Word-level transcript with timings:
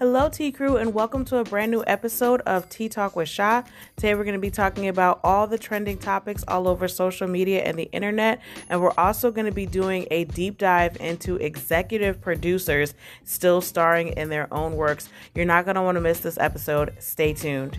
Hello, 0.00 0.30
Tea 0.30 0.50
Crew, 0.50 0.78
and 0.78 0.94
welcome 0.94 1.26
to 1.26 1.36
a 1.36 1.44
brand 1.44 1.70
new 1.70 1.84
episode 1.86 2.40
of 2.46 2.70
Tea 2.70 2.88
Talk 2.88 3.16
with 3.16 3.28
Sha. 3.28 3.64
Today, 3.96 4.14
we're 4.14 4.24
going 4.24 4.32
to 4.32 4.40
be 4.40 4.50
talking 4.50 4.88
about 4.88 5.20
all 5.22 5.46
the 5.46 5.58
trending 5.58 5.98
topics 5.98 6.42
all 6.48 6.68
over 6.68 6.88
social 6.88 7.28
media 7.28 7.60
and 7.64 7.78
the 7.78 7.90
internet, 7.92 8.40
and 8.70 8.80
we're 8.80 8.94
also 8.96 9.30
going 9.30 9.44
to 9.44 9.52
be 9.52 9.66
doing 9.66 10.08
a 10.10 10.24
deep 10.24 10.56
dive 10.56 10.96
into 11.00 11.36
executive 11.36 12.18
producers 12.18 12.94
still 13.24 13.60
starring 13.60 14.14
in 14.14 14.30
their 14.30 14.48
own 14.54 14.74
works. 14.74 15.10
You're 15.34 15.44
not 15.44 15.66
going 15.66 15.74
to 15.74 15.82
want 15.82 15.96
to 15.96 16.00
miss 16.00 16.20
this 16.20 16.38
episode. 16.38 16.94
Stay 16.98 17.34
tuned. 17.34 17.78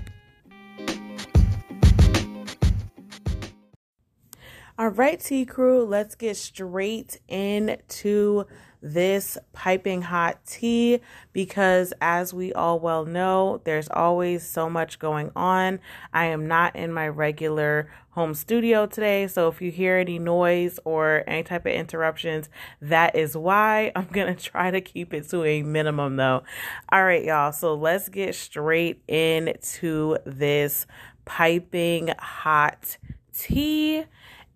All 4.78 4.90
right, 4.90 5.20
Tea 5.20 5.46
Crew, 5.46 5.86
let's 5.86 6.14
get 6.14 6.38
straight 6.38 7.20
into 7.28 8.46
this 8.82 9.38
piping 9.54 10.02
hot 10.04 10.44
tea 10.46 11.00
because, 11.34 11.94
as 12.02 12.34
we 12.34 12.52
all 12.54 12.80
well 12.80 13.06
know, 13.06 13.62
there's 13.64 13.90
always 13.90 14.48
so 14.48 14.70
much 14.70 15.00
going 15.00 15.32
on. 15.36 15.80
I 16.14 16.26
am 16.26 16.48
not 16.48 16.76
in 16.76 16.92
my 16.92 17.08
regular 17.08 17.92
home 18.12 18.34
studio 18.34 18.86
today, 18.86 19.28
so 19.28 19.48
if 19.48 19.62
you 19.62 19.72
hear 19.72 19.98
any 19.98 20.20
noise 20.20 20.80
or 20.84 21.24
any 21.28 21.44
type 21.44 21.66
of 21.66 21.72
interruptions, 21.72 22.50
that 22.82 23.16
is 23.16 23.38
why. 23.38 23.92
I'm 23.96 24.08
gonna 24.12 24.36
try 24.36 24.72
to 24.72 24.82
keep 24.82 25.14
it 25.14 25.30
to 25.30 25.44
a 25.44 25.64
minimum 25.64 26.16
though. 26.16 26.44
All 26.90 27.04
right, 27.04 27.24
y'all, 27.24 27.52
so 27.52 27.76
let's 27.76 28.10
get 28.10 28.36
straight 28.36 29.04
into 29.08 30.18
this 30.26 30.88
piping 31.26 32.10
hot 32.20 32.98
tea. 33.34 34.06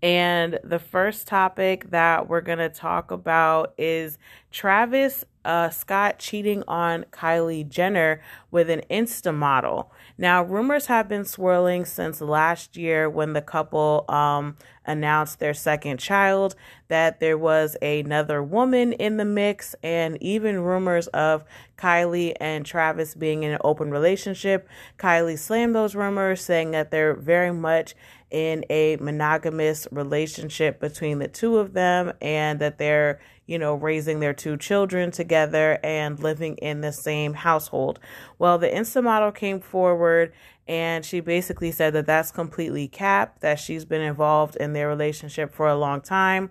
And 0.05 0.59
the 0.63 0.77
first 0.77 1.25
topic 1.25 1.89
that 1.89 2.29
we're 2.29 2.41
going 2.41 2.59
to 2.59 2.69
talk 2.69 3.09
about 3.09 3.73
is 3.75 4.19
Travis 4.51 5.25
uh, 5.43 5.71
Scott 5.71 6.19
cheating 6.19 6.63
on 6.67 7.05
Kylie 7.11 7.67
Jenner 7.67 8.21
with 8.51 8.69
an 8.69 8.83
Insta 8.89 9.33
model. 9.33 9.91
Now, 10.15 10.43
rumors 10.43 10.85
have 10.85 11.07
been 11.07 11.25
swirling 11.25 11.85
since 11.85 12.21
last 12.21 12.77
year 12.77 13.09
when 13.09 13.33
the 13.33 13.41
couple 13.41 14.05
um, 14.07 14.57
announced 14.85 15.39
their 15.39 15.55
second 15.55 15.97
child 15.97 16.55
that 16.87 17.19
there 17.19 17.37
was 17.37 17.75
another 17.81 18.43
woman 18.43 18.93
in 18.93 19.17
the 19.17 19.25
mix, 19.25 19.75
and 19.81 20.21
even 20.21 20.59
rumors 20.59 21.07
of 21.07 21.43
Kylie 21.77 22.35
and 22.39 22.63
Travis 22.63 23.15
being 23.15 23.41
in 23.41 23.51
an 23.51 23.59
open 23.63 23.89
relationship. 23.89 24.69
Kylie 24.99 25.39
slammed 25.39 25.73
those 25.73 25.95
rumors, 25.95 26.41
saying 26.41 26.71
that 26.71 26.91
they're 26.91 27.15
very 27.15 27.51
much 27.51 27.95
in 28.31 28.65
a 28.69 28.97
monogamous 28.97 29.87
relationship 29.91 30.79
between 30.79 31.19
the 31.19 31.27
two 31.27 31.57
of 31.57 31.73
them 31.73 32.13
and 32.21 32.59
that 32.59 32.77
they're 32.77 33.19
you 33.47 33.59
know, 33.59 33.75
raising 33.75 34.19
their 34.19 34.33
two 34.33 34.57
children 34.57 35.11
together 35.11 35.79
and 35.83 36.19
living 36.19 36.57
in 36.57 36.81
the 36.81 36.91
same 36.91 37.33
household. 37.33 37.99
Well, 38.39 38.57
the 38.57 38.67
Insta 38.67 39.03
model 39.03 39.31
came 39.31 39.59
forward 39.59 40.33
and 40.67 41.05
she 41.05 41.19
basically 41.19 41.71
said 41.71 41.93
that 41.93 42.07
that's 42.07 42.31
completely 42.31 42.87
capped, 42.87 43.41
that 43.41 43.59
she's 43.59 43.85
been 43.85 44.01
involved 44.01 44.55
in 44.55 44.73
their 44.73 44.87
relationship 44.87 45.53
for 45.53 45.67
a 45.67 45.75
long 45.75 46.01
time 46.01 46.49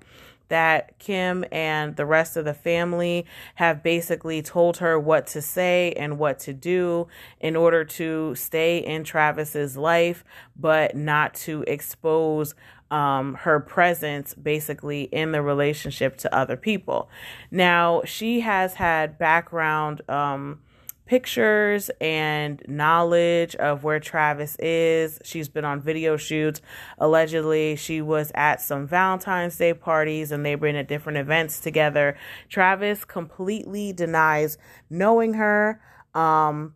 that 0.49 0.99
Kim 0.99 1.45
and 1.51 1.97
the 1.97 2.07
rest 2.07 2.37
of 2.37 2.45
the 2.45 2.55
family 2.55 3.27
have 3.57 3.83
basically 3.83 4.43
told 4.43 4.79
her 4.79 4.99
what 4.99 5.27
to 5.29 5.43
say 5.43 5.93
and 5.97 6.19
what 6.19 6.39
to 6.41 6.53
do 6.53 7.07
in 7.41 7.57
order 7.57 7.85
to 7.85 8.35
stay 8.35 8.79
in 8.79 9.05
Travis's 9.05 9.77
life, 9.77 10.25
but 10.57 10.97
not 10.97 11.35
to 11.35 11.65
expose 11.67 12.55
um, 12.91 13.35
her 13.35 13.59
presence 13.59 14.35
basically 14.35 15.03
in 15.05 15.33
the 15.33 15.43
relationship 15.43 16.17
to 16.19 16.35
other 16.35 16.57
people. 16.57 17.09
Now, 17.51 18.03
she 18.05 18.41
has 18.41 18.75
had 18.75 19.19
background 19.19 20.03
um, 20.09 20.61
pictures 21.07 21.91
and 22.01 22.63
knowledge 22.67 23.55
of 23.57 23.85
where 23.85 24.01
Travis 24.01 24.57
is. 24.57 25.19
She's 25.25 25.49
been 25.49 25.65
on 25.65 25.81
video 25.81 26.17
shoots. 26.17 26.61
Allegedly, 26.99 27.77
she 27.77 28.01
was 28.01 28.33
at 28.35 28.61
some 28.61 28.87
Valentine's 28.87 29.57
Day 29.57 29.75
parties 29.75 30.33
and 30.33 30.45
they've 30.45 30.61
been 30.61 30.77
at 30.77 30.89
different 30.89 31.19
events 31.19 31.61
together. 31.61 32.17
Travis 32.49 33.05
completely 33.05 33.93
denies 33.93 34.59
knowing 34.89 35.35
her. 35.35 35.81
Um, 36.15 36.75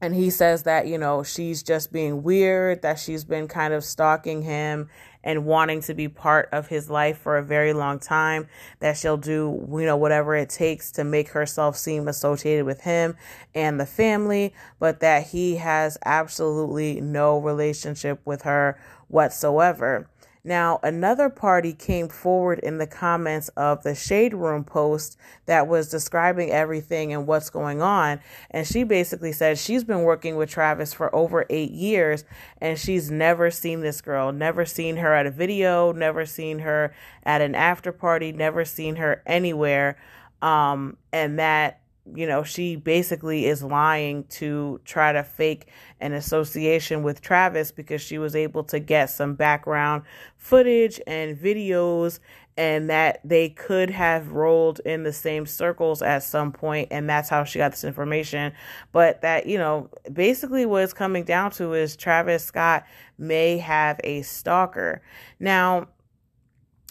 and 0.00 0.14
he 0.14 0.28
says 0.28 0.64
that, 0.64 0.86
you 0.86 0.98
know, 0.98 1.22
she's 1.22 1.62
just 1.62 1.90
being 1.90 2.22
weird, 2.22 2.82
that 2.82 2.98
she's 2.98 3.24
been 3.24 3.48
kind 3.48 3.72
of 3.72 3.82
stalking 3.82 4.42
him 4.42 4.88
and 5.26 5.44
wanting 5.44 5.82
to 5.82 5.92
be 5.92 6.06
part 6.08 6.48
of 6.52 6.68
his 6.68 6.88
life 6.88 7.18
for 7.18 7.36
a 7.36 7.42
very 7.42 7.72
long 7.72 7.98
time, 7.98 8.46
that 8.78 8.96
she'll 8.96 9.16
do, 9.16 9.66
you 9.72 9.84
know, 9.84 9.96
whatever 9.96 10.36
it 10.36 10.48
takes 10.48 10.92
to 10.92 11.02
make 11.02 11.30
herself 11.30 11.76
seem 11.76 12.06
associated 12.06 12.64
with 12.64 12.82
him 12.82 13.16
and 13.52 13.80
the 13.80 13.86
family, 13.86 14.54
but 14.78 15.00
that 15.00 15.26
he 15.26 15.56
has 15.56 15.98
absolutely 16.04 17.00
no 17.00 17.38
relationship 17.38 18.20
with 18.24 18.42
her 18.42 18.78
whatsoever. 19.08 20.08
Now, 20.46 20.78
another 20.84 21.28
party 21.28 21.72
came 21.72 22.08
forward 22.08 22.60
in 22.60 22.78
the 22.78 22.86
comments 22.86 23.48
of 23.56 23.82
the 23.82 23.96
Shade 23.96 24.32
Room 24.32 24.62
post 24.62 25.18
that 25.46 25.66
was 25.66 25.88
describing 25.88 26.52
everything 26.52 27.12
and 27.12 27.26
what's 27.26 27.50
going 27.50 27.82
on. 27.82 28.20
And 28.52 28.64
she 28.64 28.84
basically 28.84 29.32
said 29.32 29.58
she's 29.58 29.82
been 29.82 30.02
working 30.02 30.36
with 30.36 30.48
Travis 30.48 30.94
for 30.94 31.12
over 31.12 31.46
eight 31.50 31.72
years 31.72 32.24
and 32.60 32.78
she's 32.78 33.10
never 33.10 33.50
seen 33.50 33.80
this 33.80 34.00
girl, 34.00 34.30
never 34.30 34.64
seen 34.64 34.98
her 34.98 35.12
at 35.14 35.26
a 35.26 35.32
video, 35.32 35.90
never 35.90 36.24
seen 36.24 36.60
her 36.60 36.94
at 37.24 37.40
an 37.40 37.56
after 37.56 37.90
party, 37.90 38.30
never 38.30 38.64
seen 38.64 38.94
her 38.96 39.24
anywhere. 39.26 39.98
Um, 40.42 40.96
and 41.12 41.40
that 41.40 41.80
you 42.14 42.26
know, 42.26 42.42
she 42.42 42.76
basically 42.76 43.46
is 43.46 43.62
lying 43.62 44.24
to 44.24 44.80
try 44.84 45.12
to 45.12 45.22
fake 45.22 45.68
an 46.00 46.12
association 46.12 47.02
with 47.02 47.20
Travis 47.20 47.72
because 47.72 48.00
she 48.00 48.18
was 48.18 48.36
able 48.36 48.62
to 48.64 48.78
get 48.78 49.06
some 49.06 49.34
background 49.34 50.02
footage 50.36 51.00
and 51.06 51.36
videos 51.36 52.20
and 52.58 52.88
that 52.88 53.20
they 53.22 53.50
could 53.50 53.90
have 53.90 54.32
rolled 54.32 54.80
in 54.80 55.02
the 55.02 55.12
same 55.12 55.44
circles 55.44 56.00
at 56.00 56.22
some 56.22 56.52
point 56.52 56.88
and 56.90 57.08
that's 57.08 57.28
how 57.28 57.44
she 57.44 57.58
got 57.58 57.72
this 57.72 57.84
information. 57.84 58.52
But 58.92 59.20
that 59.22 59.46
you 59.46 59.58
know 59.58 59.90
basically 60.12 60.64
what 60.64 60.84
it's 60.84 60.92
coming 60.92 61.24
down 61.24 61.50
to 61.52 61.74
is 61.74 61.96
Travis 61.96 62.44
Scott 62.44 62.84
may 63.18 63.58
have 63.58 64.00
a 64.04 64.22
stalker. 64.22 65.02
Now 65.38 65.88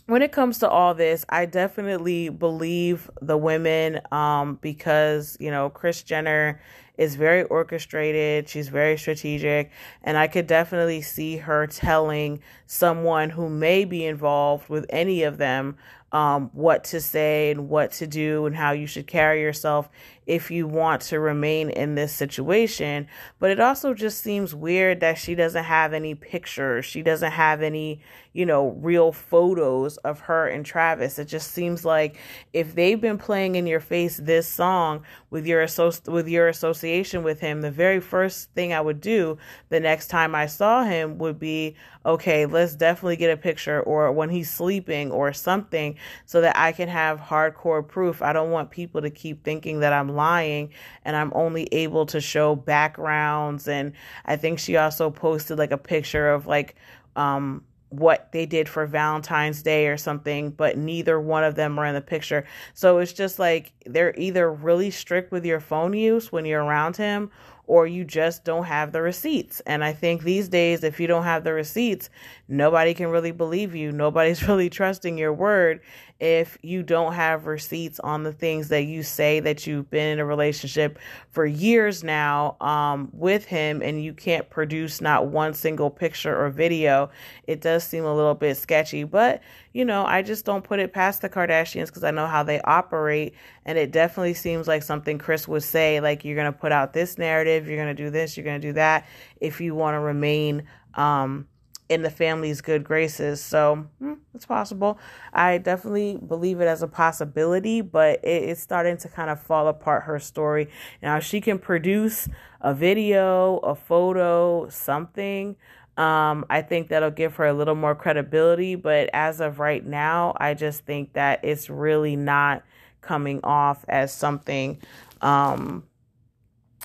when 0.08 0.22
it 0.22 0.32
comes 0.32 0.60
to 0.60 0.70
all 0.70 0.94
this, 0.94 1.26
I 1.30 1.46
definitely 1.46 2.30
believe 2.30 3.10
the 3.22 3.38
women 3.38 4.02
um, 4.12 4.60
because, 4.62 5.36
you 5.40 5.50
know, 5.50 5.70
Kris 5.70 6.04
Jenner 6.04 6.62
is 6.98 7.16
very 7.16 7.44
orchestrated. 7.44 8.48
She's 8.48 8.70
very 8.70 8.98
strategic. 8.98 9.72
And 10.04 10.18
I 10.18 10.28
could 10.28 10.48
definitely 10.48 11.02
see 11.02 11.38
her 11.38 11.68
telling 11.68 12.40
someone 12.68 13.32
who 13.32 13.50
may 13.50 13.84
be 13.84 14.06
involved 14.06 14.70
with 14.70 14.86
any 14.90 15.24
of 15.24 15.38
them 15.38 15.76
um, 16.12 16.50
what 16.54 16.86
to 16.86 17.02
say 17.02 17.52
and 17.52 17.68
what 17.68 17.92
to 17.94 18.08
do 18.08 18.46
and 18.46 18.56
how 18.56 18.72
you 18.72 18.88
should 18.88 19.08
carry 19.08 19.42
yourself 19.42 19.90
if 20.26 20.50
you 20.50 20.68
want 20.68 21.02
to 21.04 21.20
remain 21.20 21.70
in 21.70 21.96
this 21.96 22.12
situation. 22.12 23.08
But 23.40 23.52
it 23.52 23.60
also 23.60 23.94
just 23.94 24.22
seems 24.22 24.56
weird 24.56 25.00
that 25.02 25.18
she 25.18 25.36
doesn't 25.36 25.64
have 25.64 25.94
any 25.94 26.16
pictures. 26.16 26.86
She 26.86 27.02
doesn't 27.02 27.32
have 27.32 27.62
any, 27.62 28.02
you 28.34 28.46
know, 28.46 28.72
real 28.80 29.12
photos 29.12 29.98
of 29.98 30.22
her 30.22 30.48
and 30.48 30.66
Travis. 30.66 31.20
It 31.20 31.26
just 31.26 31.52
seems 31.52 31.86
like 31.86 32.18
if 32.54 32.74
they've 32.76 33.00
been 33.00 33.18
playing 33.18 33.56
in 33.56 33.68
your 33.68 33.80
face 33.80 34.18
this 34.18 34.48
song 34.48 35.04
with 35.30 35.46
your 35.46 35.64
associ- 35.64 36.12
with 36.12 36.28
your 36.28 36.48
association 36.48 37.24
with 37.24 37.40
him, 37.40 37.62
the 37.62 37.72
very 37.72 38.00
first 38.00 38.52
thing 38.52 38.74
I 38.74 38.82
would 38.82 39.02
do 39.02 39.38
the 39.70 39.80
next 39.80 40.08
time 40.08 40.34
I 40.34 40.48
saw 40.48 40.84
him 40.84 41.18
would 41.20 41.38
be, 41.38 41.76
okay, 42.06 42.46
let's 42.46 42.76
definitely 42.76 43.16
get 43.18 43.32
a 43.32 43.38
picture 43.38 43.82
or 43.82 44.12
when 44.12 44.30
he's 44.30 44.50
sleeping 44.50 45.12
or 45.12 45.34
something 45.34 45.96
so 46.26 46.42
that 46.42 46.58
I 46.58 46.72
can 46.72 46.88
have 46.90 47.20
hardcore 47.20 47.88
proof. 47.88 48.22
I 48.22 48.34
don't 48.34 48.52
want 48.52 48.72
people 48.72 49.02
to 49.02 49.10
keep 49.10 49.44
thinking 49.44 49.80
that 49.82 49.94
I'm 49.94 50.15
lying 50.16 50.72
and 51.04 51.16
I'm 51.16 51.32
only 51.36 51.68
able 51.72 52.06
to 52.08 52.22
show 52.22 52.56
backgrounds. 52.56 53.68
And 53.68 53.94
I 54.26 54.36
think 54.36 54.60
she 54.60 54.78
also 54.78 55.10
posted 55.10 55.58
like 55.58 55.72
a 55.72 55.78
picture 55.78 56.32
of 56.32 56.48
like, 56.48 56.76
um, 57.16 57.64
what 57.90 58.32
they 58.32 58.46
did 58.46 58.68
for 58.68 58.86
Valentine's 58.86 59.62
Day 59.62 59.88
or 59.88 59.98
something, 59.98 60.52
but 60.52 60.78
neither 60.78 61.20
one 61.20 61.44
of 61.44 61.56
them 61.56 61.80
are 61.80 61.86
in 61.86 61.96
the 61.96 62.02
picture. 62.02 62.46
So 62.74 62.98
it's 62.98 63.14
just 63.14 63.40
like 63.40 63.74
they're 63.86 64.14
either 64.18 64.52
really 64.52 64.92
strict 64.92 65.32
with 65.32 65.46
your 65.46 65.60
phone 65.60 65.94
use 65.94 66.32
when 66.32 66.46
you're 66.46 66.64
around 66.64 66.98
him, 66.98 67.32
or 67.68 67.88
you 67.88 68.04
just 68.04 68.44
don't 68.44 68.66
have 68.66 68.92
the 68.92 69.02
receipts. 69.02 69.60
And 69.62 69.84
I 69.84 69.94
think 69.94 70.24
these 70.24 70.50
days, 70.50 70.84
if 70.84 71.00
you 71.00 71.08
don't 71.08 71.24
have 71.24 71.44
the 71.44 71.54
receipts, 71.54 72.10
nobody 72.48 72.94
can 72.94 73.08
really 73.08 73.32
believe 73.32 73.74
you. 73.74 73.92
Nobody's 73.92 74.44
really 74.48 74.70
trusting 74.70 75.18
your 75.18 75.34
word 75.34 75.82
if 76.20 76.58
you 76.62 76.82
don't 76.82 77.14
have 77.14 77.46
receipts 77.46 78.00
on 78.00 78.24
the 78.24 78.32
things 78.32 78.70
that 78.70 78.84
you 78.84 79.04
say 79.04 79.42
that 79.42 79.68
you've 79.68 79.90
been 79.90 80.14
in 80.14 80.20
a 80.20 80.26
relationship 80.26 80.98
for 81.30 81.46
years 81.46 82.04
now 82.04 82.56
um, 82.62 83.10
with 83.12 83.46
him 83.46 83.82
and 83.82 84.02
you 84.02 84.14
can't 84.14 84.50
produce 84.50 85.02
not 85.02 85.28
one 85.28 85.54
single 85.54 85.90
picture 85.90 86.36
or 86.36 86.50
video. 86.50 87.10
It 87.48 87.60
does 87.60 87.84
seem 87.84 88.06
a 88.06 88.16
little 88.16 88.34
bit 88.34 88.56
sketchy, 88.56 89.04
but 89.04 89.42
you 89.74 89.84
know, 89.84 90.06
I 90.06 90.22
just 90.22 90.46
don't 90.46 90.64
put 90.64 90.80
it 90.80 90.94
past 90.94 91.22
the 91.22 91.28
Kardashians 91.28 91.88
because 91.88 92.06
I 92.06 92.12
know 92.12 92.28
how 92.28 92.44
they 92.44 92.62
operate. 92.62 93.34
And 93.66 93.78
it 93.78 93.92
definitely 93.92 94.36
seems 94.36 94.70
like 94.70 94.84
something 94.84 95.18
Kris 95.18 95.50
would 95.50 95.64
say, 95.64 96.00
like, 96.00 96.24
you're 96.24 96.36
going 96.36 96.52
to 96.52 96.58
put 96.58 96.72
out 96.72 96.94
this 96.94 97.18
narrative, 97.18 97.68
you're 97.68 97.76
going 97.76 97.94
to 97.94 98.04
do 98.04 98.10
this, 98.10 98.38
you're 98.38 98.46
going 98.46 98.62
to 98.62 98.68
do 98.70 98.74
that 98.74 99.06
if 99.42 99.60
you 99.60 99.76
want 99.76 99.96
to 99.96 100.00
remain 100.00 100.64
um, 100.94 101.46
in 101.90 102.02
the 102.02 102.10
family's 102.10 102.62
good 102.62 102.84
graces. 102.84 103.42
So 103.42 103.88
hmm, 104.00 104.14
it's 104.34 104.46
possible. 104.46 105.00
I 105.34 105.58
definitely 105.60 106.18
believe 106.18 106.62
it 106.62 106.66
as 106.66 106.82
a 106.82 106.88
possibility, 106.88 107.82
but 107.82 108.24
it, 108.24 108.44
it's 108.44 108.62
starting 108.62 108.98
to 108.98 109.10
kind 109.10 109.30
of 109.30 109.42
fall 109.42 109.68
apart 109.68 110.04
her 110.04 110.20
story. 110.20 110.70
Now, 111.02 111.20
she 111.20 111.42
can 111.42 111.60
produce 111.60 112.28
a 112.62 112.74
video, 112.74 113.58
a 113.58 113.76
photo, 113.76 114.68
something 114.70 115.56
um, 115.98 116.46
I 116.50 116.62
think 116.62 116.90
that'll 116.90 117.12
give 117.12 117.36
her 117.38 117.46
a 117.46 117.54
little 117.54 117.76
more 117.76 117.96
credibility, 117.96 118.76
but 118.76 119.10
as 119.14 119.40
of 119.40 119.60
right 119.60 119.86
now, 119.86 120.36
I 120.38 120.54
just 120.54 120.86
think 120.86 121.14
that 121.14 121.40
it's 121.44 121.70
really 121.70 122.18
not 122.18 122.64
coming 123.02 123.40
off 123.44 123.86
as 123.88 124.12
something 124.12 124.82
um, 125.22 125.86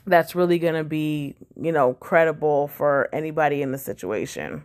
that's 0.06 0.36
really 0.36 0.60
going 0.60 0.74
to 0.74 0.84
be, 0.84 1.34
you 1.60 1.72
know, 1.72 1.94
credible 1.94 2.68
for 2.68 3.08
anybody 3.12 3.62
in 3.62 3.72
the 3.72 3.78
situation. 3.78 4.62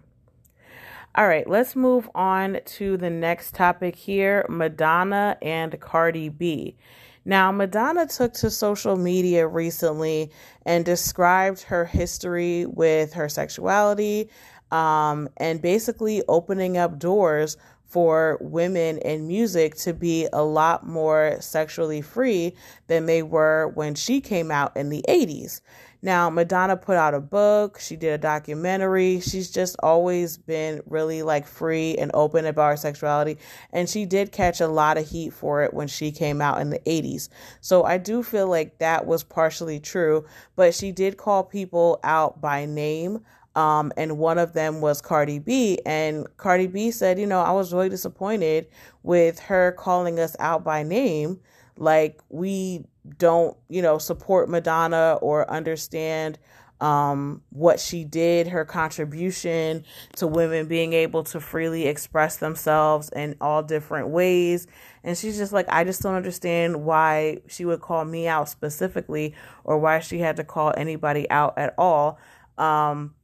All 1.18 1.30
right, 1.30 1.50
let's 1.50 1.78
move 1.78 2.10
on 2.14 2.60
to 2.66 2.98
the 2.98 3.10
next 3.10 3.56
topic 3.56 3.96
here 3.96 4.46
Madonna 4.50 5.38
and 5.42 5.80
Cardi 5.80 6.28
B. 6.28 6.76
Now, 7.24 7.54
Madonna 7.54 8.06
took 8.06 8.34
to 8.34 8.50
social 8.50 8.98
media 8.98 9.48
recently 9.48 10.30
and 10.66 10.84
described 10.84 11.62
her 11.62 11.86
history 11.86 12.66
with 12.66 13.14
her 13.14 13.30
sexuality 13.30 14.30
um, 14.72 15.30
and 15.38 15.62
basically 15.62 16.22
opening 16.28 16.76
up 16.76 17.00
doors 17.00 17.56
for 17.88 18.38
women 18.42 18.98
in 19.00 19.28
music 19.28 19.76
to 19.76 19.94
be 19.94 20.28
a 20.34 20.44
lot 20.44 20.86
more 20.86 21.38
sexually 21.40 22.02
free 22.02 22.56
than 22.88 23.06
they 23.06 23.24
were 23.24 23.72
when 23.76 23.96
she 23.96 24.22
came 24.22 24.52
out 24.52 24.76
in 24.76 24.90
the 24.90 25.04
80s. 25.08 25.62
Now, 26.06 26.30
Madonna 26.30 26.78
put 26.78 26.98
out 26.98 27.16
a 27.16 27.20
book, 27.20 27.80
she 27.80 27.96
did 27.96 28.14
a 28.14 28.18
documentary. 28.20 29.22
She's 29.22 29.50
just 29.50 29.76
always 29.82 30.38
been 30.38 30.84
really 30.86 31.24
like 31.24 31.48
free 31.48 31.96
and 31.98 32.12
open 32.14 32.46
about 32.46 32.70
her 32.70 32.78
sexuality. 32.78 33.40
And 33.74 33.90
she 33.90 34.06
did 34.06 34.32
catch 34.32 34.62
a 34.62 34.68
lot 34.68 35.00
of 35.00 35.10
heat 35.10 35.34
for 35.34 35.64
it 35.64 35.74
when 35.74 35.88
she 35.88 36.12
came 36.12 36.42
out 36.42 36.62
in 36.62 36.70
the 36.70 36.80
80s. 36.86 37.30
So 37.60 37.86
I 37.86 37.98
do 37.98 38.22
feel 38.22 38.48
like 38.48 38.78
that 38.78 39.08
was 39.08 39.24
partially 39.24 39.80
true, 39.80 40.26
but 40.56 40.76
she 40.76 40.92
did 40.92 41.18
call 41.18 41.44
people 41.44 42.00
out 42.04 42.40
by 42.40 42.66
name. 42.66 43.22
Um, 43.56 43.92
and 43.96 44.18
one 44.18 44.38
of 44.38 44.54
them 44.54 44.82
was 44.82 45.02
Cardi 45.02 45.40
B. 45.40 45.80
And 45.86 46.28
Cardi 46.38 46.68
B 46.68 46.92
said, 46.92 47.20
you 47.20 47.26
know, 47.26 47.42
I 47.42 47.52
was 47.52 47.74
really 47.74 47.90
disappointed 47.90 48.68
with 49.04 49.40
her 49.40 49.72
calling 49.74 50.20
us 50.20 50.36
out 50.40 50.64
by 50.64 50.84
name. 50.84 51.40
Like, 51.78 52.22
we 52.30 52.86
don't, 53.18 53.56
you 53.70 53.82
know, 53.82 53.98
support 53.98 54.50
Madonna 54.50 55.18
or 55.22 55.50
understand 55.50 56.38
um, 56.82 57.42
what 57.52 57.80
she 57.80 58.04
did, 58.04 58.48
her 58.48 58.66
contribution 58.66 59.86
to 60.18 60.28
women 60.28 60.68
being 60.68 60.94
able 60.94 61.24
to 61.24 61.40
freely 61.40 61.88
express 61.88 62.38
themselves 62.38 63.10
in 63.16 63.36
all 63.40 63.64
different 63.64 64.10
ways. 64.10 64.68
And 65.04 65.18
she's 65.18 65.38
just 65.38 65.54
like, 65.54 65.68
I 65.70 65.84
just 65.84 66.02
don't 66.02 66.16
understand 66.16 66.84
why 66.84 67.40
she 67.48 67.64
would 67.64 67.80
call 67.80 68.04
me 68.04 68.28
out 68.28 68.50
specifically 68.50 69.34
or 69.64 69.78
why 69.78 70.00
she 70.00 70.20
had 70.20 70.36
to 70.38 70.44
call 70.44 70.74
anybody 70.76 71.30
out 71.30 71.58
at 71.58 71.74
all. 71.78 72.20
Um, 72.58 73.15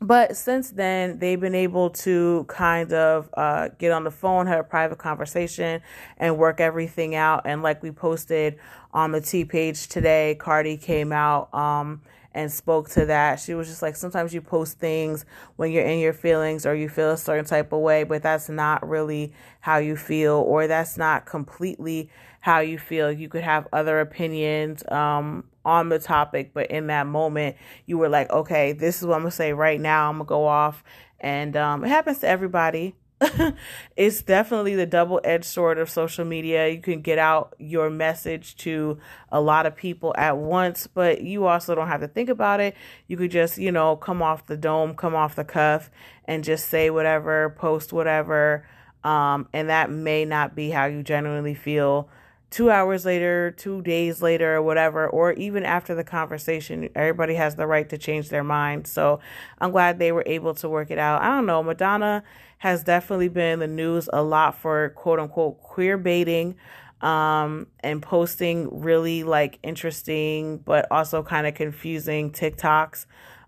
but 0.00 0.34
since 0.36 0.70
then, 0.70 1.18
they've 1.18 1.40
been 1.40 1.54
able 1.54 1.90
to 1.90 2.46
kind 2.48 2.92
of 2.92 3.28
uh, 3.34 3.68
get 3.78 3.92
on 3.92 4.04
the 4.04 4.10
phone, 4.10 4.46
have 4.46 4.60
a 4.60 4.64
private 4.64 4.98
conversation, 4.98 5.82
and 6.16 6.38
work 6.38 6.58
everything 6.60 7.14
out. 7.14 7.42
And 7.44 7.62
like 7.62 7.82
we 7.82 7.90
posted 7.90 8.58
on 8.94 9.12
the 9.12 9.20
T 9.20 9.44
page 9.44 9.88
today, 9.88 10.36
Cardi 10.38 10.78
came 10.78 11.12
out 11.12 11.52
um, 11.52 12.00
and 12.32 12.50
spoke 12.50 12.88
to 12.90 13.04
that. 13.06 13.40
She 13.40 13.52
was 13.52 13.68
just 13.68 13.82
like, 13.82 13.94
sometimes 13.94 14.32
you 14.32 14.40
post 14.40 14.78
things 14.78 15.26
when 15.56 15.70
you're 15.70 15.84
in 15.84 15.98
your 15.98 16.14
feelings 16.14 16.64
or 16.64 16.74
you 16.74 16.88
feel 16.88 17.10
a 17.10 17.16
certain 17.18 17.44
type 17.44 17.70
of 17.72 17.80
way, 17.80 18.04
but 18.04 18.22
that's 18.22 18.48
not 18.48 18.88
really 18.88 19.34
how 19.60 19.76
you 19.76 19.96
feel, 19.96 20.36
or 20.36 20.66
that's 20.66 20.96
not 20.96 21.26
completely 21.26 22.08
how 22.40 22.60
you 22.60 22.78
feel. 22.78 23.12
You 23.12 23.28
could 23.28 23.42
have 23.42 23.68
other 23.70 24.00
opinions. 24.00 24.82
Um, 24.90 25.44
on 25.64 25.88
the 25.88 25.98
topic, 25.98 26.52
but 26.54 26.70
in 26.70 26.86
that 26.88 27.06
moment, 27.06 27.56
you 27.86 27.98
were 27.98 28.08
like, 28.08 28.30
okay, 28.30 28.72
this 28.72 29.00
is 29.00 29.06
what 29.06 29.14
I'm 29.14 29.22
gonna 29.22 29.30
say 29.30 29.52
right 29.52 29.80
now. 29.80 30.08
I'm 30.08 30.16
gonna 30.16 30.24
go 30.26 30.46
off, 30.46 30.82
and 31.20 31.56
um, 31.56 31.84
it 31.84 31.88
happens 31.88 32.18
to 32.20 32.28
everybody. 32.28 32.94
it's 33.96 34.22
definitely 34.22 34.74
the 34.74 34.86
double 34.86 35.20
edged 35.24 35.44
sword 35.44 35.78
of 35.78 35.90
social 35.90 36.24
media. 36.24 36.68
You 36.68 36.80
can 36.80 37.02
get 37.02 37.18
out 37.18 37.54
your 37.58 37.90
message 37.90 38.56
to 38.58 38.98
a 39.30 39.40
lot 39.40 39.66
of 39.66 39.76
people 39.76 40.14
at 40.16 40.38
once, 40.38 40.86
but 40.86 41.20
you 41.20 41.44
also 41.44 41.74
don't 41.74 41.88
have 41.88 42.00
to 42.00 42.08
think 42.08 42.30
about 42.30 42.60
it. 42.60 42.74
You 43.08 43.18
could 43.18 43.30
just, 43.30 43.58
you 43.58 43.72
know, 43.72 43.96
come 43.96 44.22
off 44.22 44.46
the 44.46 44.56
dome, 44.56 44.94
come 44.94 45.14
off 45.14 45.36
the 45.36 45.44
cuff, 45.44 45.90
and 46.24 46.42
just 46.42 46.68
say 46.70 46.88
whatever, 46.88 47.50
post 47.50 47.92
whatever. 47.92 48.66
Um, 49.04 49.48
and 49.52 49.68
that 49.68 49.90
may 49.90 50.24
not 50.24 50.54
be 50.54 50.70
how 50.70 50.86
you 50.86 51.02
genuinely 51.02 51.54
feel 51.54 52.08
two 52.50 52.70
hours 52.70 53.04
later, 53.04 53.52
two 53.52 53.80
days 53.82 54.20
later, 54.20 54.56
or 54.56 54.62
whatever, 54.62 55.08
or 55.08 55.32
even 55.32 55.64
after 55.64 55.94
the 55.94 56.04
conversation, 56.04 56.88
everybody 56.94 57.34
has 57.34 57.56
the 57.56 57.66
right 57.66 57.88
to 57.88 57.98
change 57.98 58.28
their 58.28 58.44
mind. 58.44 58.86
So 58.86 59.20
I'm 59.60 59.70
glad 59.70 59.98
they 59.98 60.12
were 60.12 60.24
able 60.26 60.54
to 60.54 60.68
work 60.68 60.90
it 60.90 60.98
out. 60.98 61.22
I 61.22 61.28
don't 61.28 61.46
know. 61.46 61.62
Madonna 61.62 62.24
has 62.58 62.84
definitely 62.84 63.28
been 63.28 63.54
in 63.54 63.58
the 63.60 63.66
news 63.66 64.08
a 64.12 64.22
lot 64.22 64.56
for 64.56 64.90
quote 64.90 65.18
unquote 65.18 65.60
queer 65.60 65.96
baiting 65.96 66.56
um, 67.00 67.66
and 67.80 68.02
posting 68.02 68.80
really 68.80 69.24
like 69.24 69.58
interesting 69.62 70.58
but 70.58 70.86
also 70.90 71.22
kind 71.22 71.46
of 71.46 71.54
confusing 71.54 72.30
TikToks. 72.30 73.06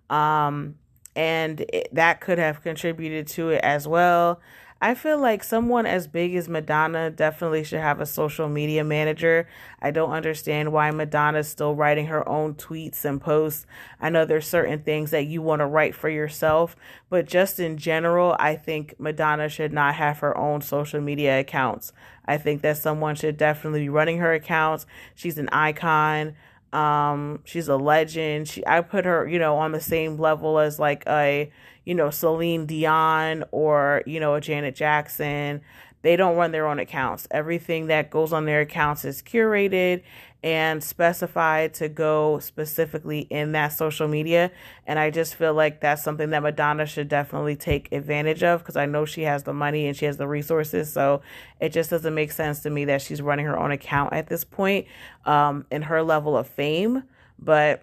Um, 0.08 0.76
and 1.14 1.60
it, 1.60 1.88
that 1.92 2.20
could 2.20 2.38
have 2.38 2.62
contributed 2.62 3.26
to 3.26 3.50
it 3.50 3.62
as 3.62 3.86
well. 3.86 4.40
I 4.84 4.94
feel 4.94 5.16
like 5.16 5.44
someone 5.44 5.86
as 5.86 6.08
big 6.08 6.34
as 6.34 6.48
Madonna 6.48 7.08
definitely 7.08 7.62
should 7.62 7.78
have 7.78 8.00
a 8.00 8.04
social 8.06 8.48
media 8.48 8.82
manager. 8.82 9.46
I 9.80 9.92
don't 9.92 10.10
understand 10.10 10.72
why 10.72 10.90
Madonna's 10.90 11.46
still 11.46 11.76
writing 11.76 12.06
her 12.06 12.28
own 12.28 12.54
tweets 12.54 13.04
and 13.04 13.20
posts. 13.20 13.64
I 14.00 14.10
know 14.10 14.24
there's 14.24 14.48
certain 14.48 14.80
things 14.82 15.12
that 15.12 15.26
you 15.26 15.40
want 15.40 15.60
to 15.60 15.66
write 15.66 15.94
for 15.94 16.08
yourself, 16.08 16.74
but 17.08 17.26
just 17.26 17.60
in 17.60 17.78
general, 17.78 18.34
I 18.40 18.56
think 18.56 18.96
Madonna 18.98 19.48
should 19.48 19.72
not 19.72 19.94
have 19.94 20.18
her 20.18 20.36
own 20.36 20.62
social 20.62 21.00
media 21.00 21.38
accounts. 21.38 21.92
I 22.26 22.36
think 22.36 22.62
that 22.62 22.76
someone 22.76 23.14
should 23.14 23.36
definitely 23.36 23.82
be 23.82 23.88
running 23.88 24.18
her 24.18 24.34
accounts. 24.34 24.84
She's 25.14 25.38
an 25.38 25.48
icon. 25.52 26.34
Um, 26.72 27.38
she's 27.44 27.68
a 27.68 27.76
legend. 27.76 28.48
She 28.48 28.66
I 28.66 28.80
put 28.80 29.04
her, 29.04 29.28
you 29.28 29.38
know, 29.38 29.58
on 29.58 29.70
the 29.70 29.80
same 29.80 30.18
level 30.18 30.58
as 30.58 30.80
like 30.80 31.04
a 31.06 31.52
you 31.84 31.94
know, 31.94 32.10
Celine 32.10 32.66
Dion 32.66 33.44
or, 33.50 34.02
you 34.06 34.20
know, 34.20 34.34
a 34.34 34.40
Janet 34.40 34.74
Jackson. 34.74 35.60
They 36.02 36.16
don't 36.16 36.36
run 36.36 36.50
their 36.50 36.66
own 36.66 36.80
accounts. 36.80 37.28
Everything 37.30 37.86
that 37.86 38.10
goes 38.10 38.32
on 38.32 38.44
their 38.44 38.60
accounts 38.60 39.04
is 39.04 39.22
curated 39.22 40.02
and 40.42 40.82
specified 40.82 41.72
to 41.74 41.88
go 41.88 42.40
specifically 42.40 43.20
in 43.20 43.52
that 43.52 43.68
social 43.68 44.08
media. 44.08 44.50
And 44.86 44.98
I 44.98 45.10
just 45.10 45.36
feel 45.36 45.54
like 45.54 45.80
that's 45.80 46.02
something 46.02 46.30
that 46.30 46.42
Madonna 46.42 46.86
should 46.86 47.08
definitely 47.08 47.54
take 47.54 47.92
advantage 47.92 48.42
of 48.42 48.60
because 48.60 48.76
I 48.76 48.86
know 48.86 49.04
she 49.04 49.22
has 49.22 49.44
the 49.44 49.52
money 49.52 49.86
and 49.86 49.96
she 49.96 50.06
has 50.06 50.16
the 50.16 50.26
resources. 50.26 50.92
So 50.92 51.22
it 51.60 51.68
just 51.68 51.90
doesn't 51.90 52.14
make 52.14 52.32
sense 52.32 52.60
to 52.62 52.70
me 52.70 52.84
that 52.86 53.02
she's 53.02 53.22
running 53.22 53.46
her 53.46 53.56
own 53.56 53.70
account 53.70 54.12
at 54.12 54.26
this 54.26 54.42
point 54.42 54.86
um, 55.24 55.64
in 55.70 55.82
her 55.82 56.02
level 56.02 56.36
of 56.36 56.48
fame. 56.48 57.04
But, 57.38 57.82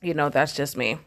you 0.00 0.14
know, 0.14 0.28
that's 0.28 0.54
just 0.54 0.76
me. 0.76 0.98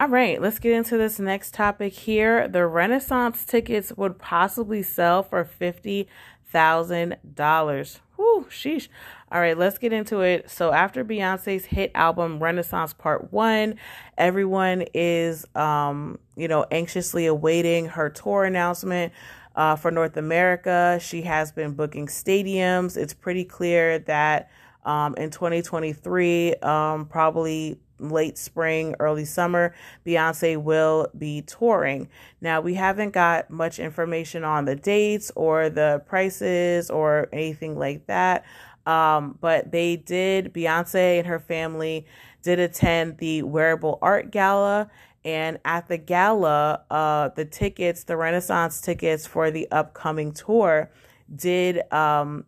All 0.00 0.08
right, 0.08 0.42
let's 0.42 0.58
get 0.58 0.72
into 0.72 0.98
this 0.98 1.20
next 1.20 1.54
topic 1.54 1.92
here. 1.92 2.48
The 2.48 2.66
Renaissance 2.66 3.44
tickets 3.44 3.92
would 3.96 4.18
possibly 4.18 4.82
sell 4.82 5.22
for 5.22 5.44
$50,000. 5.44 7.98
Whew, 8.16 8.46
sheesh. 8.50 8.88
All 9.30 9.40
right, 9.40 9.56
let's 9.56 9.78
get 9.78 9.92
into 9.92 10.22
it. 10.22 10.50
So, 10.50 10.72
after 10.72 11.04
Beyonce's 11.04 11.66
hit 11.66 11.92
album 11.94 12.42
Renaissance 12.42 12.92
Part 12.92 13.32
1, 13.32 13.76
everyone 14.18 14.84
is, 14.94 15.46
um, 15.54 16.18
you 16.34 16.48
know, 16.48 16.66
anxiously 16.72 17.26
awaiting 17.26 17.86
her 17.86 18.10
tour 18.10 18.44
announcement. 18.44 19.12
Uh, 19.54 19.76
for 19.76 19.92
North 19.92 20.16
America, 20.16 20.98
she 21.00 21.22
has 21.22 21.52
been 21.52 21.74
booking 21.74 22.08
stadiums. 22.08 22.96
It's 22.96 23.14
pretty 23.14 23.44
clear 23.44 24.00
that 24.00 24.50
Um, 24.84 25.14
in 25.16 25.30
2023, 25.30 26.56
um, 26.56 27.06
probably 27.06 27.78
late 27.98 28.38
spring, 28.38 28.94
early 29.00 29.24
summer, 29.24 29.74
Beyonce 30.06 30.56
will 30.60 31.08
be 31.16 31.42
touring. 31.42 32.08
Now, 32.40 32.60
we 32.60 32.74
haven't 32.74 33.12
got 33.12 33.50
much 33.50 33.78
information 33.78 34.44
on 34.44 34.64
the 34.64 34.76
dates 34.76 35.30
or 35.34 35.70
the 35.70 36.02
prices 36.06 36.90
or 36.90 37.28
anything 37.32 37.78
like 37.78 38.06
that. 38.06 38.44
Um, 38.86 39.38
but 39.40 39.72
they 39.72 39.96
did, 39.96 40.52
Beyonce 40.52 41.18
and 41.18 41.26
her 41.26 41.38
family 41.38 42.06
did 42.42 42.58
attend 42.58 43.18
the 43.18 43.42
Wearable 43.42 43.98
Art 44.02 44.30
Gala. 44.30 44.90
And 45.24 45.58
at 45.64 45.88
the 45.88 45.96
gala, 45.96 46.84
uh, 46.90 47.30
the 47.30 47.46
tickets, 47.46 48.04
the 48.04 48.14
Renaissance 48.14 48.82
tickets 48.82 49.26
for 49.26 49.50
the 49.50 49.66
upcoming 49.70 50.32
tour, 50.32 50.90
did 51.34 51.90
um, 51.90 52.44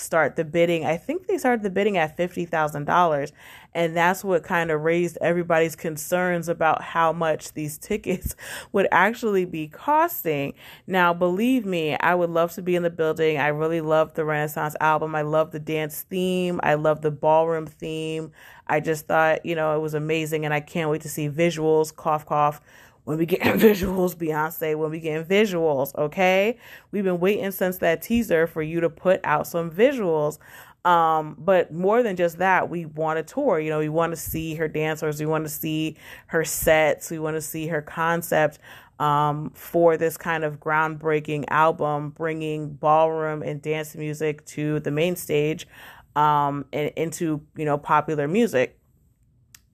start 0.00 0.36
the 0.36 0.44
bidding. 0.44 0.84
I 0.84 0.96
think 0.96 1.26
they 1.26 1.38
started 1.38 1.62
the 1.62 1.70
bidding 1.70 1.96
at 1.96 2.16
$50,000. 2.16 3.32
And 3.74 3.96
that's 3.96 4.24
what 4.24 4.42
kind 4.42 4.70
of 4.70 4.80
raised 4.80 5.18
everybody's 5.20 5.76
concerns 5.76 6.48
about 6.48 6.82
how 6.82 7.12
much 7.12 7.52
these 7.52 7.78
tickets 7.78 8.34
would 8.72 8.88
actually 8.90 9.44
be 9.44 9.68
costing. 9.68 10.54
Now, 10.86 11.12
believe 11.12 11.66
me, 11.66 11.96
I 11.96 12.14
would 12.14 12.30
love 12.30 12.52
to 12.52 12.62
be 12.62 12.76
in 12.76 12.82
the 12.82 12.90
building. 12.90 13.38
I 13.38 13.48
really 13.48 13.80
love 13.80 14.14
the 14.14 14.24
Renaissance 14.24 14.74
album. 14.80 15.14
I 15.14 15.22
love 15.22 15.52
the 15.52 15.60
dance 15.60 16.02
theme. 16.02 16.60
I 16.62 16.74
love 16.74 17.02
the 17.02 17.10
ballroom 17.10 17.66
theme. 17.66 18.32
I 18.66 18.80
just 18.80 19.06
thought, 19.06 19.44
you 19.46 19.54
know, 19.54 19.76
it 19.76 19.80
was 19.80 19.94
amazing. 19.94 20.44
And 20.44 20.52
I 20.52 20.60
can't 20.60 20.90
wait 20.90 21.02
to 21.02 21.08
see 21.08 21.28
visuals, 21.28 21.94
cough, 21.94 22.26
cough 22.26 22.60
when 23.08 23.16
we 23.16 23.24
get 23.24 23.40
visuals, 23.58 24.14
Beyonce, 24.14 24.76
when 24.76 24.90
we 24.90 25.00
get 25.00 25.26
visuals, 25.26 25.94
okay? 25.96 26.58
We've 26.92 27.04
been 27.04 27.20
waiting 27.20 27.50
since 27.52 27.78
that 27.78 28.02
teaser 28.02 28.46
for 28.46 28.60
you 28.60 28.80
to 28.80 28.90
put 28.90 29.22
out 29.24 29.46
some 29.46 29.70
visuals. 29.70 30.36
Um, 30.84 31.34
but 31.38 31.72
more 31.72 32.02
than 32.02 32.16
just 32.16 32.36
that, 32.36 32.68
we 32.68 32.84
want 32.84 33.18
a 33.18 33.22
tour. 33.22 33.60
You 33.60 33.70
know, 33.70 33.78
we 33.78 33.88
want 33.88 34.12
to 34.12 34.16
see 34.16 34.56
her 34.56 34.68
dancers, 34.68 35.20
we 35.20 35.24
want 35.24 35.46
to 35.46 35.48
see 35.48 35.96
her 36.26 36.44
sets, 36.44 37.10
we 37.10 37.18
want 37.18 37.34
to 37.36 37.40
see 37.40 37.68
her 37.68 37.80
concept 37.80 38.58
um, 38.98 39.52
for 39.54 39.96
this 39.96 40.18
kind 40.18 40.44
of 40.44 40.60
groundbreaking 40.60 41.46
album, 41.48 42.10
bringing 42.10 42.74
ballroom 42.74 43.42
and 43.42 43.62
dance 43.62 43.96
music 43.96 44.44
to 44.46 44.80
the 44.80 44.90
main 44.90 45.16
stage 45.16 45.66
um, 46.14 46.66
and 46.74 46.92
into 46.94 47.40
you 47.56 47.64
know 47.64 47.78
popular 47.78 48.28
music. 48.28 48.78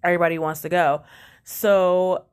Everybody 0.05 0.38
wants 0.38 0.61
to 0.61 0.69
go. 0.69 1.03
So 1.43 2.26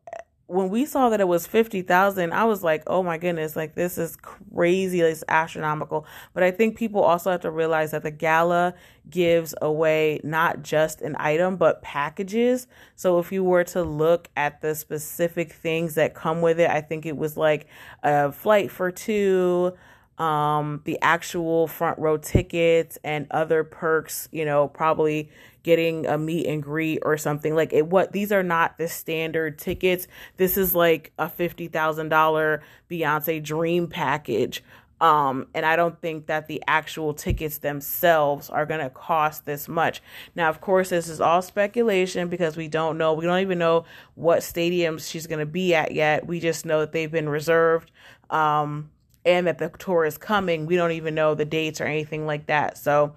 when 0.52 0.70
we 0.70 0.86
saw 0.86 1.10
that 1.10 1.22
it 1.22 1.28
was 1.28 1.48
50,000, 1.48 2.34
I 2.34 2.44
was 2.44 2.62
like, 2.64 2.84
oh 2.88 3.02
my 3.02 3.18
goodness, 3.18 3.56
like 3.56 3.76
this 3.76 3.98
is 3.98 4.18
crazy. 4.18 5.00
It's 5.00 5.24
astronomical. 5.30 6.06
But 6.34 6.44
I 6.44 6.52
think 6.52 6.78
people 6.78 7.02
also 7.02 7.32
have 7.32 7.42
to 7.42 7.52
realize 7.52 7.92
that 7.92 8.04
the 8.04 8.12
gala 8.12 8.74
gives 9.10 9.56
away 9.62 10.20
not 10.24 10.62
just 10.62 11.02
an 11.02 11.16
item, 11.18 11.56
but 11.56 11.82
packages. 11.82 12.68
So 12.96 13.18
if 13.20 13.32
you 13.32 13.44
were 13.44 13.64
to 13.66 13.84
look 13.84 14.30
at 14.36 14.62
the 14.62 14.76
specific 14.76 15.54
things 15.54 15.96
that 15.96 16.14
come 16.14 16.42
with 16.42 16.60
it, 16.60 16.70
I 16.70 16.82
think 16.82 17.06
it 17.06 17.16
was 17.16 17.38
like 17.38 17.68
a 18.04 18.32
flight 18.32 18.72
for 18.72 18.92
two, 18.92 19.74
um, 20.18 20.82
the 20.84 21.00
actual 21.02 21.68
front 21.68 21.98
row 21.98 22.18
tickets 22.18 22.98
and 23.04 23.26
other 23.32 23.64
perks, 23.64 24.28
you 24.32 24.46
know, 24.46 24.68
probably 24.68 25.32
getting 25.64 26.06
a 26.06 26.18
meet 26.18 26.48
and 26.48 26.62
greet 26.62 27.00
or 27.04 27.18
something. 27.18 27.56
Like 27.56 27.74
it 27.74 27.88
what 27.88 28.12
these 28.12 28.32
are 28.32 28.44
not 28.44 28.78
the 28.78 28.88
standard 28.88 29.58
tickets. 29.58 30.08
This 30.38 30.58
is 30.58 30.76
like 30.76 31.12
a 31.18 31.30
fifty 31.30 31.68
thousand 31.68 32.10
dollar 32.10 32.64
Beyonce 32.90 33.44
dream 33.44 33.88
package. 33.88 34.64
Um, 35.00 35.48
and 35.56 35.66
I 35.66 35.76
don't 35.76 36.00
think 36.00 36.28
that 36.28 36.48
the 36.48 36.62
actual 36.68 37.16
tickets 37.16 37.58
themselves 37.58 38.52
are 38.52 38.68
going 38.68 38.82
to 38.82 38.90
cost 38.92 39.48
this 39.48 39.68
much. 39.68 40.00
Now, 40.36 40.48
of 40.48 40.62
course, 40.62 40.90
this 40.90 41.10
is 41.10 41.20
all 41.20 41.42
speculation 41.42 42.28
because 42.28 42.56
we 42.56 42.68
don't 42.68 43.00
know. 43.00 43.14
We 43.14 43.26
don't 43.26 43.40
even 43.40 43.58
know 43.58 43.86
what 44.14 44.42
stadiums 44.42 45.10
she's 45.10 45.26
going 45.26 45.40
to 45.40 45.48
be 45.48 45.74
at 45.74 45.92
yet. 45.94 46.28
We 46.28 46.40
just 46.40 46.68
know 46.68 46.82
that 46.82 46.92
they've 46.92 47.12
been 47.12 47.30
reserved. 47.30 47.90
Um, 48.30 48.92
and 49.26 49.48
that 49.48 49.58
the 49.58 49.70
tour 49.70 50.06
is 50.06 50.18
coming. 50.18 50.66
We 50.66 50.76
don't 50.76 50.92
even 50.92 51.16
know 51.16 51.36
the 51.36 51.46
dates 51.46 51.82
or 51.82 51.86
anything 51.86 52.26
like 52.26 52.48
that. 52.48 52.78
So, 52.78 53.16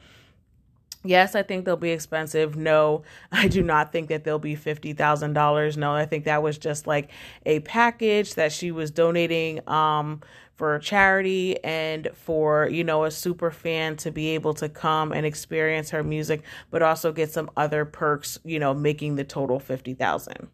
yes, 1.04 1.34
I 1.34 1.42
think 1.42 1.64
they'll 1.64 1.76
be 1.76 1.90
expensive. 1.90 2.56
No, 2.56 3.02
I 3.32 3.48
do 3.48 3.62
not 3.62 3.92
think 3.92 4.08
that 4.08 4.24
they'll 4.24 4.38
be 4.38 4.56
$50,000. 4.56 5.76
No, 5.76 5.92
I 5.92 6.06
think 6.06 6.24
that 6.24 6.42
was 6.42 6.58
just 6.58 6.86
like 6.86 7.10
a 7.46 7.60
package 7.60 8.34
that 8.34 8.52
she 8.52 8.70
was 8.70 8.90
donating 8.90 9.66
um, 9.68 10.20
for 10.54 10.78
charity 10.78 11.62
and 11.64 12.08
for, 12.14 12.68
you 12.68 12.84
know, 12.84 13.04
a 13.04 13.10
super 13.10 13.50
fan 13.50 13.96
to 13.96 14.10
be 14.10 14.28
able 14.28 14.54
to 14.54 14.68
come 14.68 15.12
and 15.12 15.26
experience 15.26 15.90
her 15.90 16.02
music, 16.02 16.42
but 16.70 16.82
also 16.82 17.12
get 17.12 17.30
some 17.30 17.50
other 17.56 17.84
perks, 17.84 18.38
you 18.44 18.58
know, 18.58 18.72
making 18.72 19.16
the 19.16 19.24
total 19.24 19.58
50,000. 19.58 20.48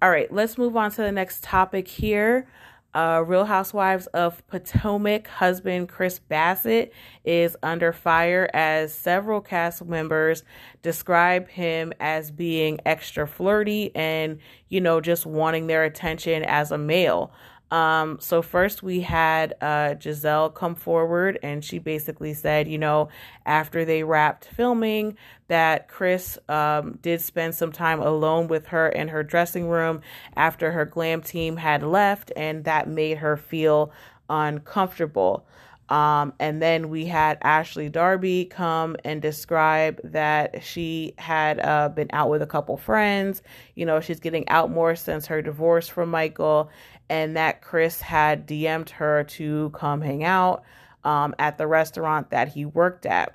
All 0.00 0.10
right, 0.10 0.32
let's 0.32 0.58
move 0.58 0.76
on 0.76 0.90
to 0.92 0.96
the 1.02 1.12
next 1.12 1.44
topic 1.44 1.86
here. 1.86 2.48
Uh, 2.94 3.24
Real 3.26 3.46
Housewives 3.46 4.06
of 4.08 4.46
Potomac 4.48 5.26
husband 5.26 5.88
Chris 5.88 6.18
Bassett 6.18 6.92
is 7.24 7.56
under 7.62 7.90
fire 7.90 8.50
as 8.52 8.94
several 8.94 9.40
cast 9.40 9.84
members 9.86 10.44
describe 10.82 11.48
him 11.48 11.94
as 12.00 12.30
being 12.30 12.78
extra 12.84 13.26
flirty 13.26 13.96
and, 13.96 14.38
you 14.68 14.80
know, 14.80 15.00
just 15.00 15.24
wanting 15.24 15.68
their 15.68 15.84
attention 15.84 16.44
as 16.44 16.70
a 16.70 16.76
male. 16.76 17.32
Um, 17.72 18.18
so 18.20 18.42
first 18.42 18.82
we 18.82 19.00
had 19.00 19.54
uh, 19.62 19.94
Gizelle 19.94 20.54
come 20.54 20.74
forward 20.74 21.38
and 21.42 21.64
she 21.64 21.78
basically 21.78 22.34
said, 22.34 22.68
you 22.68 22.76
know, 22.76 23.08
after 23.46 23.86
they 23.86 24.02
wrapped 24.02 24.44
filming, 24.44 25.16
that 25.48 25.88
Chris 25.88 26.38
um, 26.50 26.98
did 27.00 27.22
spend 27.22 27.54
some 27.54 27.72
time 27.72 28.00
alone 28.00 28.46
with 28.46 28.66
her 28.66 28.90
in 28.90 29.08
her 29.08 29.22
dressing 29.22 29.68
room 29.68 30.02
after 30.36 30.72
her 30.72 30.84
glam 30.84 31.22
team 31.22 31.56
had 31.56 31.82
left, 31.82 32.30
and 32.36 32.64
that 32.64 32.88
made 32.88 33.18
her 33.18 33.38
feel 33.38 33.90
uncomfortable. 34.28 35.46
Um, 35.92 36.32
and 36.40 36.62
then 36.62 36.88
we 36.88 37.04
had 37.04 37.36
Ashley 37.42 37.90
Darby 37.90 38.46
come 38.46 38.96
and 39.04 39.20
describe 39.20 40.00
that 40.04 40.64
she 40.64 41.12
had 41.18 41.60
uh, 41.60 41.90
been 41.90 42.08
out 42.14 42.30
with 42.30 42.40
a 42.40 42.46
couple 42.46 42.78
friends. 42.78 43.42
You 43.74 43.84
know, 43.84 44.00
she's 44.00 44.18
getting 44.18 44.48
out 44.48 44.70
more 44.70 44.96
since 44.96 45.26
her 45.26 45.42
divorce 45.42 45.88
from 45.88 46.08
Michael 46.10 46.70
and 47.10 47.36
that 47.36 47.60
Chris 47.60 48.00
had 48.00 48.48
DM'd 48.48 48.88
her 48.88 49.24
to 49.24 49.68
come 49.74 50.00
hang 50.00 50.24
out 50.24 50.64
um, 51.04 51.34
at 51.38 51.58
the 51.58 51.66
restaurant 51.66 52.30
that 52.30 52.48
he 52.48 52.64
worked 52.64 53.04
at. 53.04 53.34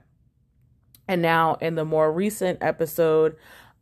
And 1.08 1.22
now, 1.22 1.60
in 1.62 1.76
the 1.76 1.86
more 1.86 2.12
recent 2.12 2.58
episode, 2.64 3.36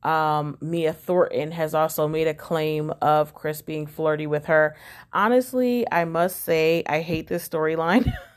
um, 0.04 0.58
Mia 0.60 0.92
Thornton 0.92 1.52
has 1.52 1.74
also 1.74 2.10
made 2.10 2.28
a 2.28 2.34
claim 2.34 2.92
of 3.02 3.34
Chris 3.34 3.62
being 3.62 3.88
flirty 3.88 4.28
with 4.28 4.48
her. 4.48 4.76
Honestly, 5.14 5.90
I 5.94 6.04
must 6.04 6.44
say, 6.44 6.84
I 6.88 7.00
hate 7.00 7.28
this 7.28 7.48
storyline. 7.48 8.12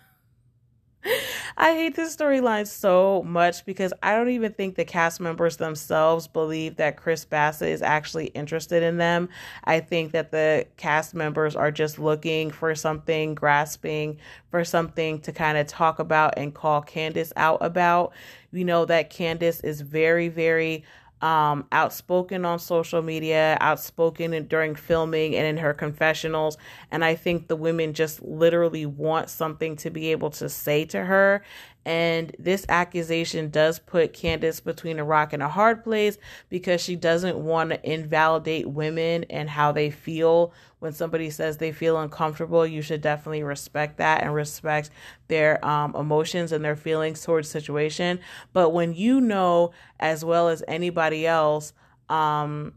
I 1.61 1.73
hate 1.73 1.97
this 1.97 2.15
storyline 2.15 2.69
so 2.69 3.25
much 3.27 3.65
because 3.67 3.93
I 4.01 4.15
don't 4.15 4.29
even 4.29 4.53
think 4.53 4.77
the 4.77 4.85
cast 4.85 5.21
members 5.21 5.57
themselves 5.57 6.29
believe 6.29 6.77
that 6.77 6.97
Chris 6.97 7.25
Bassett 7.25 7.71
is 7.71 7.83
actually 7.83 8.27
interested 8.27 8.85
in 8.85 8.97
them. 8.97 9.29
I 9.65 9.81
think 9.81 10.13
that 10.13 10.31
the 10.31 10.69
cast 10.77 11.17
members 11.17 11.57
are 11.57 11.73
just 11.73 11.99
looking 11.99 12.53
for 12.53 12.77
something, 12.77 13.35
grasping 13.35 14.19
for 14.53 14.65
something 14.65 15.19
to 15.23 15.33
kind 15.33 15.59
of 15.59 15.67
talk 15.67 15.99
about 15.99 16.35
and 16.37 16.55
call 16.55 16.81
Candiace 16.81 17.33
out 17.35 17.59
about. 17.61 18.13
We 18.53 18.63
know 18.63 18.85
that 18.85 19.11
Candiace 19.11 19.61
is 19.65 19.81
very, 19.81 20.29
very 20.29 20.85
um, 21.23 21.67
outspoken 21.73 22.45
on 22.45 22.59
social 22.59 23.03
media, 23.03 23.57
outspoken 23.61 24.47
during 24.47 24.75
filming 24.75 25.35
and 25.35 25.47
in 25.47 25.57
her 25.59 25.75
confessionals. 25.75 26.57
And 26.91 27.05
I 27.05 27.15
think 27.15 27.49
the 27.49 27.57
women 27.57 27.93
just 27.93 28.23
literally 28.23 28.87
want 28.87 29.31
something 29.31 29.77
to 29.77 29.91
be 29.91 30.13
able 30.13 30.31
to 30.31 30.49
say 30.49 30.85
to 30.87 31.05
her. 31.05 31.43
And 31.89 32.37
this 32.39 32.67
accusation 32.69 33.49
does 33.49 33.79
put 33.79 34.13
Candiace 34.13 34.61
between 34.61 34.99
a 34.99 35.05
rock 35.05 35.33
and 35.33 35.43
a 35.43 35.49
hard 35.49 35.83
place 35.83 36.19
because 36.51 36.83
she 36.83 36.97
doesn't 36.97 37.39
want 37.39 37.71
to 37.71 37.91
invalidate 37.91 38.69
women 38.69 39.25
and 39.31 39.49
how 39.49 39.73
they 39.73 39.91
feel. 39.91 40.53
When 40.81 40.93
somebody 40.93 41.31
says 41.31 41.57
they 41.57 41.73
feel 41.73 41.99
uncomfortable, 41.99 42.67
you 42.67 42.83
should 42.83 43.01
definitely 43.01 43.43
respect 43.43 43.97
that 43.97 44.23
and 44.23 44.35
respect 44.35 44.91
their 45.29 45.65
um, 45.65 45.97
emotions 45.97 46.53
and 46.53 46.63
their 46.63 46.77
feelings 46.77 47.23
towards 47.23 47.49
situation. 47.49 48.21
But 48.53 48.75
when 48.75 48.93
you 48.93 49.19
know, 49.19 49.71
as 49.99 50.23
well 50.23 50.51
as 50.51 50.63
anybody 50.69 51.27
else, 51.27 51.73
um, 52.11 52.75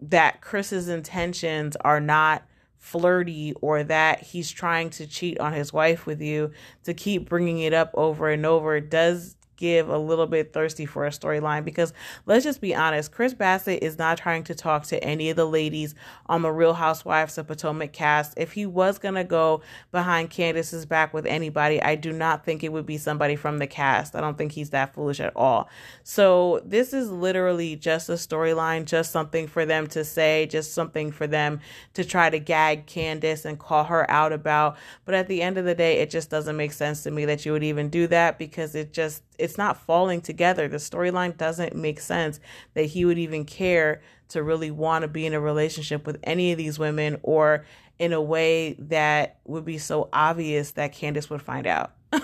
that 0.00 0.40
Chris's 0.40 0.88
intentions 0.88 1.76
are 1.82 2.00
not 2.00 2.42
flirty 2.80 3.52
or 3.60 3.84
that 3.84 4.22
he's 4.22 4.50
trying 4.50 4.90
to 4.90 5.06
cheat 5.06 5.38
on 5.38 5.52
his 5.52 5.72
wife 5.72 6.06
with 6.06 6.20
you 6.20 6.50
to 6.82 6.94
keep 6.94 7.28
bringing 7.28 7.60
it 7.60 7.74
up 7.74 7.90
over 7.94 8.28
and 8.30 8.44
over 8.44 8.80
does 8.80 9.36
give 9.60 9.88
a 9.88 9.98
little 9.98 10.26
bit 10.26 10.52
thirsty 10.52 10.86
for 10.86 11.06
a 11.06 11.10
storyline 11.10 11.64
because 11.64 11.92
let's 12.26 12.44
just 12.44 12.60
be 12.60 12.74
honest, 12.74 13.12
Chris 13.12 13.34
Bassett 13.34 13.82
is 13.82 13.98
not 13.98 14.18
trying 14.18 14.42
to 14.44 14.54
talk 14.54 14.84
to 14.86 15.04
any 15.04 15.30
of 15.30 15.36
the 15.36 15.44
ladies 15.44 15.94
on 16.26 16.42
the 16.42 16.50
Real 16.50 16.72
Housewives 16.72 17.38
of 17.38 17.46
Potomac 17.46 17.92
cast. 17.92 18.34
If 18.36 18.52
he 18.52 18.66
was 18.66 18.98
going 18.98 19.14
to 19.14 19.24
go 19.24 19.60
behind 19.92 20.30
Candiace's 20.30 20.86
back 20.86 21.12
with 21.12 21.26
anybody, 21.26 21.80
I 21.80 21.94
do 21.94 22.10
not 22.10 22.44
think 22.44 22.64
it 22.64 22.72
would 22.72 22.86
be 22.86 22.96
somebody 22.96 23.36
from 23.36 23.58
the 23.58 23.66
cast. 23.66 24.16
I 24.16 24.20
don't 24.20 24.38
think 24.38 24.52
he's 24.52 24.70
that 24.70 24.94
foolish 24.94 25.20
at 25.20 25.36
all. 25.36 25.68
So 26.02 26.62
this 26.64 26.92
is 26.94 27.10
literally 27.10 27.76
just 27.76 28.08
a 28.08 28.14
storyline, 28.14 28.86
just 28.86 29.12
something 29.12 29.46
for 29.46 29.66
them 29.66 29.86
to 29.88 30.04
say, 30.04 30.46
just 30.46 30.72
something 30.72 31.12
for 31.12 31.26
them 31.26 31.60
to 31.94 32.04
try 32.04 32.30
to 32.30 32.38
gag 32.38 32.86
Candiace 32.86 33.44
and 33.44 33.58
call 33.58 33.84
her 33.84 34.10
out 34.10 34.32
about. 34.32 34.78
But 35.04 35.14
at 35.14 35.28
the 35.28 35.42
end 35.42 35.58
of 35.58 35.66
the 35.66 35.74
day, 35.74 35.98
it 35.98 36.08
just 36.08 36.30
doesn't 36.30 36.56
make 36.56 36.72
sense 36.72 37.02
to 37.02 37.10
me 37.10 37.26
that 37.26 37.44
you 37.44 37.52
would 37.52 37.62
even 37.62 37.90
do 37.90 38.06
that 38.06 38.38
because 38.38 38.74
it 38.74 38.94
just 38.94 39.22
it's 39.50 39.58
not 39.58 39.84
falling 39.84 40.20
together. 40.20 40.68
The 40.68 40.76
storyline 40.76 41.36
doesn't 41.36 41.74
make 41.74 41.98
sense 41.98 42.38
that 42.74 42.84
he 42.84 43.04
would 43.04 43.18
even 43.18 43.44
care 43.44 44.00
to 44.28 44.44
really 44.44 44.70
want 44.70 45.02
to 45.02 45.08
be 45.08 45.26
in 45.26 45.34
a 45.34 45.40
relationship 45.40 46.06
with 46.06 46.20
any 46.22 46.52
of 46.52 46.58
these 46.58 46.78
women 46.78 47.18
or 47.24 47.66
in 47.98 48.12
a 48.12 48.22
way 48.22 48.74
that 48.78 49.38
would 49.44 49.64
be 49.64 49.76
so 49.76 50.08
obvious 50.12 50.70
that 50.72 50.92
Candiace 50.92 51.28
would 51.28 51.42
find 51.42 51.66
out. 51.66 51.90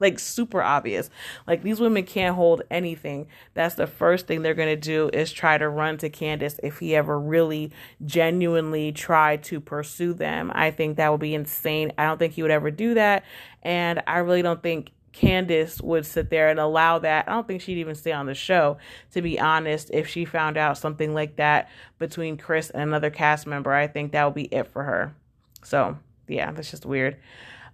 like 0.00 0.18
super 0.18 0.60
obvious. 0.60 1.08
Like 1.46 1.62
these 1.62 1.80
women 1.80 2.04
can't 2.04 2.36
hold 2.36 2.60
anything. 2.70 3.26
That's 3.54 3.76
the 3.76 3.86
first 3.86 4.26
thing 4.26 4.42
they're 4.42 4.52
going 4.52 4.68
to 4.68 4.76
do 4.76 5.08
is 5.14 5.32
try 5.32 5.56
to 5.56 5.70
run 5.70 5.96
to 5.98 6.10
Candiace 6.10 6.60
if 6.62 6.80
he 6.80 6.94
ever 6.94 7.18
really 7.18 7.72
genuinely 8.04 8.92
tried 8.92 9.42
to 9.44 9.60
pursue 9.60 10.12
them. 10.12 10.52
I 10.54 10.72
think 10.72 10.98
that 10.98 11.10
would 11.10 11.20
be 11.20 11.34
insane. 11.34 11.92
I 11.96 12.04
don't 12.04 12.18
think 12.18 12.34
he 12.34 12.42
would 12.42 12.50
ever 12.50 12.70
do 12.70 12.92
that. 12.94 13.24
And 13.62 14.02
I 14.06 14.18
really 14.18 14.42
don't 14.42 14.62
think 14.62 14.90
Candiace 15.16 15.80
would 15.80 16.04
sit 16.04 16.30
there 16.30 16.48
and 16.48 16.60
allow 16.60 16.98
that. 16.98 17.28
I 17.28 17.32
don't 17.32 17.46
think 17.46 17.62
she'd 17.62 17.78
even 17.78 17.94
stay 17.94 18.12
on 18.12 18.26
the 18.26 18.34
show, 18.34 18.76
to 19.12 19.22
be 19.22 19.40
honest, 19.40 19.90
if 19.92 20.06
she 20.06 20.24
found 20.24 20.56
out 20.56 20.78
something 20.78 21.14
like 21.14 21.36
that 21.36 21.68
between 21.98 22.36
Chris 22.36 22.70
and 22.70 22.82
another 22.82 23.10
cast 23.10 23.46
member. 23.46 23.72
I 23.72 23.86
think 23.86 24.12
that 24.12 24.24
would 24.24 24.34
be 24.34 24.44
it 24.44 24.68
for 24.68 24.84
her. 24.84 25.14
So, 25.62 25.98
yeah, 26.28 26.52
that's 26.52 26.70
just 26.70 26.84
weird. 26.84 27.16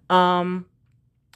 Um, 0.08 0.66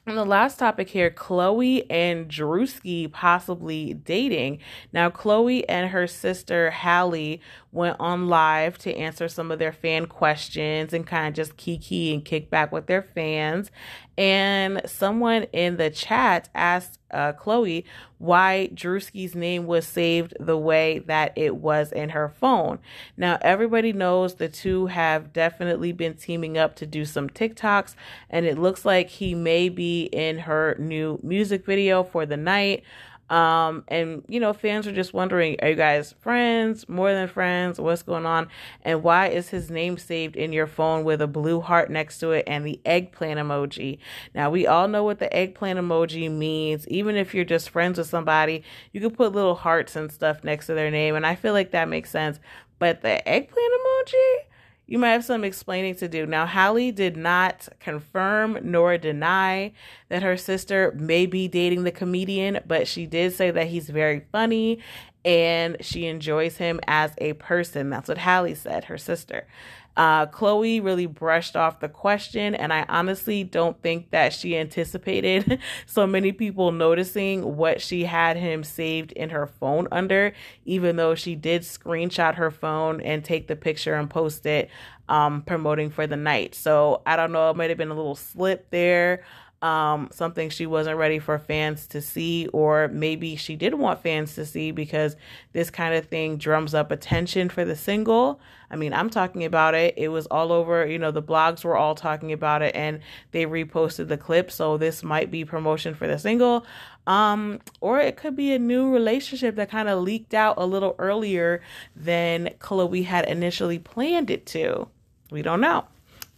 and 0.06 0.16
the 0.16 0.24
last 0.24 0.60
topic 0.60 0.88
here 0.88 1.10
Chloe 1.10 1.90
and 1.90 2.28
Druski 2.28 3.10
possibly 3.10 3.94
dating. 3.94 4.60
Now, 4.92 5.10
Chloe 5.10 5.68
and 5.68 5.90
her 5.90 6.06
sister 6.06 6.70
Halle 6.70 7.40
went 7.76 7.96
on 8.00 8.28
live 8.28 8.78
to 8.78 8.96
answer 8.96 9.28
some 9.28 9.52
of 9.52 9.58
their 9.60 9.72
fan 9.72 10.06
questions 10.06 10.92
and 10.92 11.06
kind 11.06 11.28
of 11.28 11.34
just 11.34 11.56
kiki 11.56 12.12
and 12.12 12.24
kick 12.24 12.50
back 12.50 12.72
with 12.72 12.86
their 12.86 13.02
fans. 13.02 13.70
And 14.18 14.80
someone 14.86 15.44
in 15.52 15.76
the 15.76 15.90
chat 15.90 16.48
asked 16.54 16.98
uh, 17.10 17.32
Chloe 17.32 17.84
why 18.18 18.70
Druski's 18.74 19.34
name 19.34 19.66
was 19.66 19.86
saved 19.86 20.34
the 20.40 20.56
way 20.56 21.00
that 21.00 21.32
it 21.36 21.56
was 21.56 21.92
in 21.92 22.08
her 22.10 22.28
phone. 22.28 22.78
Now, 23.16 23.38
everybody 23.42 23.92
knows 23.92 24.34
the 24.34 24.48
two 24.48 24.86
have 24.86 25.32
definitely 25.32 25.92
been 25.92 26.14
teaming 26.14 26.56
up 26.56 26.76
to 26.76 26.86
do 26.86 27.04
some 27.04 27.28
TikToks, 27.28 27.94
and 28.30 28.46
it 28.46 28.58
looks 28.58 28.84
like 28.84 29.10
he 29.10 29.34
may 29.34 29.68
be 29.68 30.04
in 30.04 30.38
her 30.38 30.76
new 30.78 31.20
music 31.22 31.66
video 31.66 32.02
for 32.02 32.24
the 32.24 32.38
night. 32.38 32.84
Um, 33.28 33.84
and 33.88 34.24
you 34.28 34.38
know, 34.38 34.52
fans 34.52 34.86
are 34.86 34.92
just 34.92 35.12
wondering, 35.12 35.56
are 35.60 35.70
you 35.70 35.74
guys 35.74 36.14
friends, 36.20 36.88
more 36.88 37.12
than 37.12 37.28
friends? 37.28 37.80
What's 37.80 38.02
going 38.02 38.26
on? 38.26 38.48
And 38.82 39.02
why 39.02 39.28
is 39.28 39.48
his 39.48 39.70
name 39.70 39.98
saved 39.98 40.36
in 40.36 40.52
your 40.52 40.66
phone 40.66 41.04
with 41.04 41.20
a 41.20 41.26
blue 41.26 41.60
heart 41.60 41.90
next 41.90 42.18
to 42.20 42.30
it 42.30 42.44
and 42.46 42.64
the 42.64 42.80
eggplant 42.84 43.40
emoji? 43.40 43.98
Now, 44.34 44.50
we 44.50 44.66
all 44.66 44.86
know 44.88 45.02
what 45.02 45.18
the 45.18 45.34
eggplant 45.34 45.78
emoji 45.78 46.30
means. 46.30 46.86
Even 46.88 47.16
if 47.16 47.34
you're 47.34 47.44
just 47.44 47.70
friends 47.70 47.98
with 47.98 48.08
somebody, 48.08 48.62
you 48.92 49.00
can 49.00 49.10
put 49.10 49.32
little 49.32 49.56
hearts 49.56 49.96
and 49.96 50.12
stuff 50.12 50.44
next 50.44 50.66
to 50.66 50.74
their 50.74 50.90
name. 50.90 51.16
And 51.16 51.26
I 51.26 51.34
feel 51.34 51.52
like 51.52 51.72
that 51.72 51.88
makes 51.88 52.10
sense. 52.10 52.38
But 52.78 53.02
the 53.02 53.26
eggplant 53.26 53.72
emoji, 53.72 54.36
you 54.86 54.98
might 54.98 55.10
have 55.10 55.24
some 55.24 55.42
explaining 55.42 55.96
to 55.96 56.08
do. 56.08 56.26
Now, 56.26 56.46
Halle 56.46 56.92
did 56.92 57.16
not 57.16 57.68
confirm 57.80 58.58
nor 58.62 58.96
deny 58.98 59.72
that 60.08 60.22
her 60.22 60.36
sister 60.36 60.94
may 60.96 61.26
be 61.26 61.48
dating 61.48 61.82
the 61.82 61.90
comedian, 61.90 62.60
but 62.66 62.86
she 62.86 63.06
did 63.06 63.34
say 63.34 63.50
that 63.50 63.66
he's 63.66 63.90
very 63.90 64.24
funny 64.30 64.78
and 65.24 65.76
she 65.80 66.06
enjoys 66.06 66.56
him 66.58 66.78
as 66.86 67.12
a 67.18 67.32
person. 67.34 67.90
That's 67.90 68.08
what 68.08 68.18
Halle 68.18 68.54
said, 68.54 68.84
her 68.84 68.98
sister. 68.98 69.48
Uh, 69.96 70.26
Chloe 70.26 70.80
really 70.80 71.06
brushed 71.06 71.56
off 71.56 71.80
the 71.80 71.88
question, 71.88 72.54
and 72.54 72.72
I 72.72 72.84
honestly 72.88 73.44
don't 73.44 73.80
think 73.82 74.10
that 74.10 74.32
she 74.32 74.56
anticipated 74.56 75.58
so 75.86 76.06
many 76.06 76.32
people 76.32 76.70
noticing 76.72 77.56
what 77.56 77.80
she 77.80 78.04
had 78.04 78.36
him 78.36 78.62
saved 78.62 79.12
in 79.12 79.30
her 79.30 79.46
phone 79.46 79.88
under, 79.90 80.34
even 80.64 80.96
though 80.96 81.14
she 81.14 81.34
did 81.34 81.62
screenshot 81.62 82.34
her 82.34 82.50
phone 82.50 83.00
and 83.00 83.24
take 83.24 83.46
the 83.46 83.56
picture 83.56 83.94
and 83.94 84.10
post 84.10 84.44
it 84.44 84.70
um, 85.08 85.42
promoting 85.42 85.90
for 85.90 86.06
the 86.06 86.16
night. 86.16 86.54
So 86.54 87.02
I 87.06 87.16
don't 87.16 87.32
know, 87.32 87.50
it 87.50 87.56
might 87.56 87.70
have 87.70 87.78
been 87.78 87.90
a 87.90 87.94
little 87.94 88.16
slip 88.16 88.70
there 88.70 89.24
um, 89.66 90.08
something 90.12 90.48
she 90.48 90.64
wasn't 90.64 90.96
ready 90.96 91.18
for 91.18 91.40
fans 91.40 91.88
to 91.88 92.00
see, 92.00 92.46
or 92.52 92.86
maybe 92.86 93.34
she 93.34 93.56
did 93.56 93.74
want 93.74 94.00
fans 94.00 94.36
to 94.36 94.46
see 94.46 94.70
because 94.70 95.16
this 95.54 95.70
kind 95.70 95.92
of 95.92 96.06
thing 96.06 96.36
drums 96.36 96.72
up 96.72 96.92
attention 96.92 97.48
for 97.48 97.64
the 97.64 97.74
single. 97.74 98.38
I 98.70 98.76
mean, 98.76 98.92
I'm 98.92 99.10
talking 99.10 99.44
about 99.44 99.74
it. 99.74 99.94
It 99.96 100.08
was 100.08 100.26
all 100.26 100.52
over, 100.52 100.86
you 100.86 101.00
know, 101.00 101.10
the 101.10 101.22
blogs 101.22 101.64
were 101.64 101.76
all 101.76 101.96
talking 101.96 102.32
about 102.32 102.62
it 102.62 102.76
and 102.76 103.00
they 103.32 103.44
reposted 103.44 104.06
the 104.06 104.16
clip. 104.16 104.52
So 104.52 104.76
this 104.76 105.02
might 105.02 105.32
be 105.32 105.44
promotion 105.44 105.96
for 105.96 106.06
the 106.06 106.18
single. 106.18 106.64
Um, 107.08 107.58
or 107.80 107.98
it 107.98 108.16
could 108.16 108.36
be 108.36 108.52
a 108.52 108.60
new 108.60 108.92
relationship 108.92 109.56
that 109.56 109.68
kind 109.68 109.88
of 109.88 110.00
leaked 110.00 110.34
out 110.34 110.54
a 110.58 110.66
little 110.66 110.94
earlier 111.00 111.60
than 111.96 112.50
Chloe 112.60 113.02
had 113.02 113.28
initially 113.28 113.80
planned 113.80 114.30
it 114.30 114.46
to. 114.46 114.86
We 115.32 115.42
don't 115.42 115.60
know. 115.60 115.86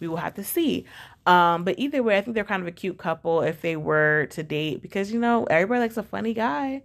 We 0.00 0.08
will 0.08 0.16
have 0.16 0.34
to 0.34 0.44
see. 0.44 0.86
Um, 1.28 1.64
but 1.64 1.78
either 1.78 2.02
way, 2.02 2.16
I 2.16 2.22
think 2.22 2.34
they're 2.34 2.42
kind 2.42 2.62
of 2.62 2.68
a 2.68 2.72
cute 2.72 2.96
couple 2.96 3.42
if 3.42 3.60
they 3.60 3.76
were 3.76 4.26
to 4.30 4.42
date 4.42 4.80
because 4.80 5.12
you 5.12 5.20
know 5.20 5.44
everybody 5.44 5.80
likes 5.80 5.98
a 5.98 6.02
funny 6.02 6.32
guy. 6.32 6.84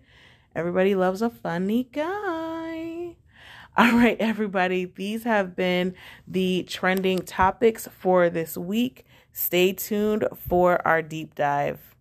Everybody 0.53 0.95
loves 0.95 1.21
a 1.21 1.29
funny 1.29 1.85
guy. 1.85 3.15
All 3.77 3.91
right, 3.93 4.17
everybody, 4.19 4.85
these 4.85 5.23
have 5.23 5.55
been 5.55 5.95
the 6.27 6.63
trending 6.63 7.19
topics 7.19 7.87
for 7.97 8.29
this 8.29 8.57
week. 8.57 9.05
Stay 9.31 9.71
tuned 9.71 10.27
for 10.35 10.85
our 10.85 11.01
deep 11.01 11.35
dive. 11.35 11.95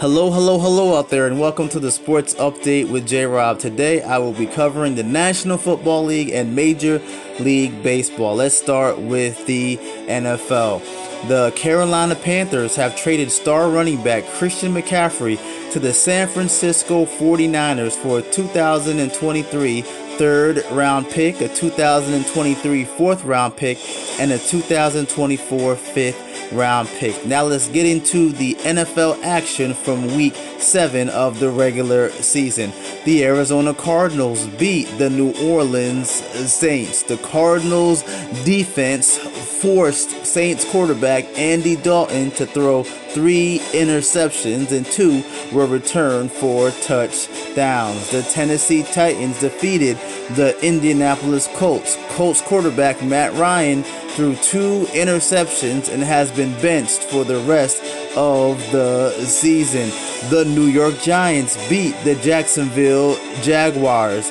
Hello, 0.00 0.30
hello, 0.30 0.60
hello 0.60 0.96
out 0.96 1.08
there, 1.08 1.26
and 1.26 1.40
welcome 1.40 1.68
to 1.70 1.80
the 1.80 1.90
Sports 1.90 2.32
Update 2.34 2.88
with 2.88 3.04
J 3.04 3.26
Rob. 3.26 3.58
Today 3.58 4.00
I 4.00 4.18
will 4.18 4.32
be 4.32 4.46
covering 4.46 4.94
the 4.94 5.02
National 5.02 5.58
Football 5.58 6.04
League 6.04 6.30
and 6.30 6.54
Major 6.54 7.02
League 7.40 7.82
Baseball. 7.82 8.36
Let's 8.36 8.56
start 8.56 9.00
with 9.00 9.44
the 9.46 9.76
NFL. 10.06 10.82
The 11.26 11.52
Carolina 11.56 12.14
Panthers 12.14 12.76
have 12.76 12.94
traded 12.94 13.32
star 13.32 13.68
running 13.68 14.00
back 14.04 14.24
Christian 14.26 14.72
McCaffrey 14.72 15.36
to 15.72 15.80
the 15.80 15.92
San 15.92 16.28
Francisco 16.28 17.04
49ers 17.04 17.94
for 17.94 18.20
a 18.20 18.22
2023 18.22 19.80
third 19.82 20.64
round 20.70 21.10
pick, 21.10 21.40
a 21.40 21.48
2023 21.48 22.84
fourth 22.84 23.24
round 23.24 23.56
pick, 23.56 23.78
and 24.20 24.30
a 24.30 24.38
2024 24.38 25.74
fifth 25.74 26.27
round 26.52 26.88
pick. 26.88 27.26
Now 27.26 27.44
let's 27.44 27.68
get 27.68 27.86
into 27.86 28.30
the 28.32 28.54
NFL 28.56 29.22
action 29.22 29.74
from 29.74 30.16
week 30.16 30.34
seven 30.58 31.08
of 31.10 31.40
the 31.40 31.50
regular 31.50 32.10
season. 32.10 32.72
The 33.04 33.24
Arizona 33.24 33.74
Cardinals 33.74 34.46
beat 34.46 34.86
the 34.98 35.10
New 35.10 35.32
Orleans 35.42 36.08
Saints. 36.08 37.02
The 37.02 37.18
Cardinals 37.18 38.02
defense 38.44 39.18
forced 39.60 40.24
Saints 40.24 40.64
quarterback 40.70 41.24
Andy 41.36 41.76
Dalton 41.76 42.30
to 42.32 42.46
throw 42.46 42.84
three 42.84 43.58
interceptions 43.72 44.70
and 44.70 44.86
two 44.86 45.22
were 45.52 45.66
returned 45.66 46.30
for 46.30 46.70
touchdowns. 46.70 48.10
The 48.10 48.22
Tennessee 48.22 48.84
Titans 48.84 49.40
defeated 49.40 49.96
the 50.36 50.56
Indianapolis 50.62 51.48
Colts. 51.56 51.98
Colts 52.10 52.40
quarterback 52.40 53.02
Matt 53.02 53.32
Ryan 53.34 53.82
threw 53.82 54.36
two 54.36 54.86
interceptions 54.92 55.92
and 55.92 56.02
has 56.02 56.30
been 56.30 56.52
benched 56.60 57.04
for 57.04 57.24
the 57.24 57.38
rest 57.40 57.82
of 58.16 58.58
the 58.70 59.10
season. 59.24 59.90
The 60.30 60.44
New 60.44 60.66
York 60.66 60.98
Giants 61.00 61.56
beat 61.68 61.96
the 62.04 62.14
Jacksonville 62.16 63.16
Jaguars. 63.42 64.30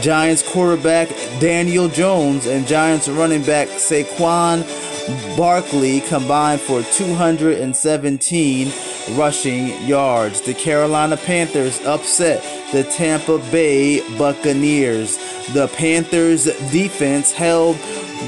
Giants 0.00 0.42
quarterback 0.42 1.08
Daniel 1.40 1.88
Jones 1.88 2.46
and 2.46 2.66
Giants 2.66 3.08
running 3.08 3.42
back 3.42 3.68
Saquon 3.68 4.64
Barkley 5.36 6.00
combined 6.00 6.60
for 6.60 6.82
217 6.82 8.72
rushing 9.12 9.68
yards. 9.86 10.40
The 10.40 10.54
Carolina 10.54 11.16
Panthers 11.16 11.80
upset 11.84 12.42
the 12.72 12.82
Tampa 12.84 13.38
Bay 13.50 14.00
Buccaneers. 14.18 15.16
The 15.52 15.68
Panthers 15.68 16.44
defense 16.72 17.32
held 17.32 17.76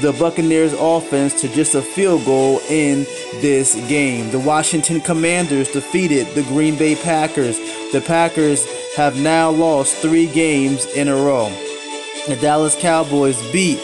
the 0.01 0.15
Buccaneers 0.17 0.73
offense 0.73 1.41
to 1.41 1.49
just 1.49 1.75
a 1.75 1.81
field 1.81 2.23
goal 2.23 2.61
in 2.69 3.03
this 3.41 3.75
game. 3.89 4.31
The 4.31 4.39
Washington 4.39 5.01
Commanders 5.01 5.69
defeated 5.71 6.27
the 6.35 6.43
Green 6.43 6.77
Bay 6.77 6.95
Packers. 6.95 7.57
The 7.91 8.01
Packers 8.05 8.65
have 8.99 9.17
now 9.17 9.49
lost 9.49 9.95
three 9.95 10.25
games 10.25 10.85
in 10.87 11.07
a 11.07 11.15
row. 11.15 11.47
The 12.27 12.35
Dallas 12.41 12.75
Cowboys 12.75 13.41
beat 13.53 13.77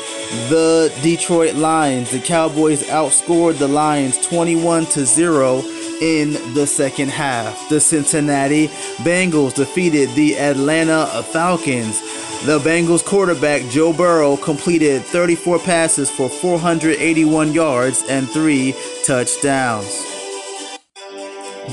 the 0.49 0.93
Detroit 1.01 1.56
Lions. 1.56 2.12
The 2.12 2.19
Cowboys 2.19 2.84
outscored 2.89 3.58
the 3.58 3.69
Lions 3.69 4.17
21 4.28 4.88
to 4.88 5.06
0 5.06 5.60
in 6.01 6.34
the 6.54 6.67
second 6.67 7.12
half. 7.12 7.69
The 7.69 7.80
Cincinnati 7.80 8.67
Bengals 9.08 9.54
defeated 9.54 10.10
the 10.15 10.38
Atlanta 10.38 11.06
Falcons. 11.32 12.01
The 12.45 12.60
Bengals 12.60 13.06
quarterback 13.06 13.62
Joe 13.69 13.93
Burrow 13.93 14.36
completed 14.36 15.01
34 15.04 15.60
passes 15.60 16.12
for 16.12 16.28
481 16.28 17.54
yards 17.54 18.04
and 18.10 18.30
3 18.30 18.75
touchdowns. 19.06 20.04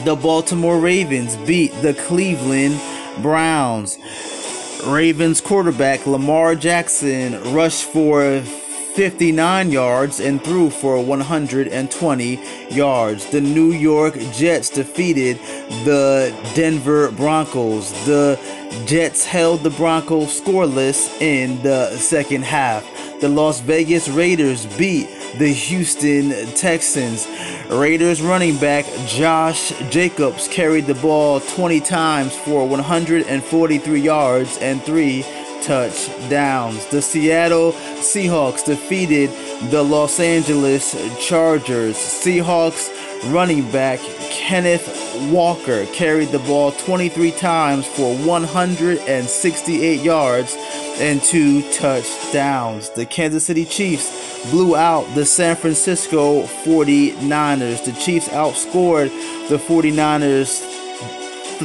The 0.04 0.14
Baltimore 0.14 0.78
Ravens 0.78 1.34
beat 1.38 1.72
the 1.82 1.94
Cleveland 1.94 2.80
Browns. 3.20 3.98
Ravens 4.86 5.40
quarterback 5.40 6.06
Lamar 6.06 6.54
Jackson 6.54 7.40
rushed 7.52 7.84
for 7.84 8.40
59 8.94 9.70
yards 9.70 10.20
and 10.20 10.42
threw 10.42 10.68
for 10.70 11.02
120 11.02 12.40
yards. 12.70 13.26
The 13.30 13.40
New 13.40 13.72
York 13.72 14.18
Jets 14.32 14.70
defeated 14.70 15.38
the 15.84 16.36
Denver 16.54 17.10
Broncos. 17.10 17.92
The 18.06 18.38
Jets 18.86 19.24
held 19.24 19.62
the 19.62 19.70
Broncos 19.70 20.40
scoreless 20.40 21.20
in 21.20 21.62
the 21.62 21.96
second 21.96 22.44
half. 22.44 22.84
The 23.20 23.28
Las 23.28 23.60
Vegas 23.60 24.08
Raiders 24.08 24.66
beat 24.76 25.08
the 25.38 25.52
Houston 25.52 26.30
Texans. 26.54 27.26
Raiders 27.68 28.20
running 28.22 28.56
back 28.58 28.84
Josh 29.06 29.72
Jacobs 29.90 30.48
carried 30.48 30.86
the 30.86 30.94
ball 30.94 31.40
20 31.40 31.80
times 31.80 32.36
for 32.36 32.66
143 32.68 34.00
yards 34.00 34.58
and 34.58 34.82
three 34.82 35.24
touchdowns. 35.62 36.86
The 36.86 37.00
Seattle 37.00 37.72
Seahawks 37.72 38.64
defeated 38.64 39.30
the 39.70 39.82
Los 39.82 40.20
Angeles 40.20 40.94
Chargers. 41.26 41.96
Seahawks 41.96 42.90
running 43.32 43.70
back 43.70 44.00
Kenneth 44.30 44.98
Walker 45.30 45.86
carried 45.86 46.28
the 46.28 46.40
ball 46.40 46.72
23 46.72 47.30
times 47.32 47.86
for 47.86 48.16
168 48.16 50.00
yards 50.00 50.56
and 50.98 51.22
two 51.22 51.62
touchdowns. 51.72 52.90
The 52.90 53.06
Kansas 53.06 53.46
City 53.46 53.64
Chiefs 53.64 54.31
blew 54.50 54.76
out 54.76 55.06
the 55.14 55.24
San 55.24 55.56
Francisco 55.56 56.42
49ers. 56.64 57.84
The 57.84 57.92
Chiefs 57.92 58.28
outscored 58.28 59.08
the 59.48 59.56
49ers 59.56 60.60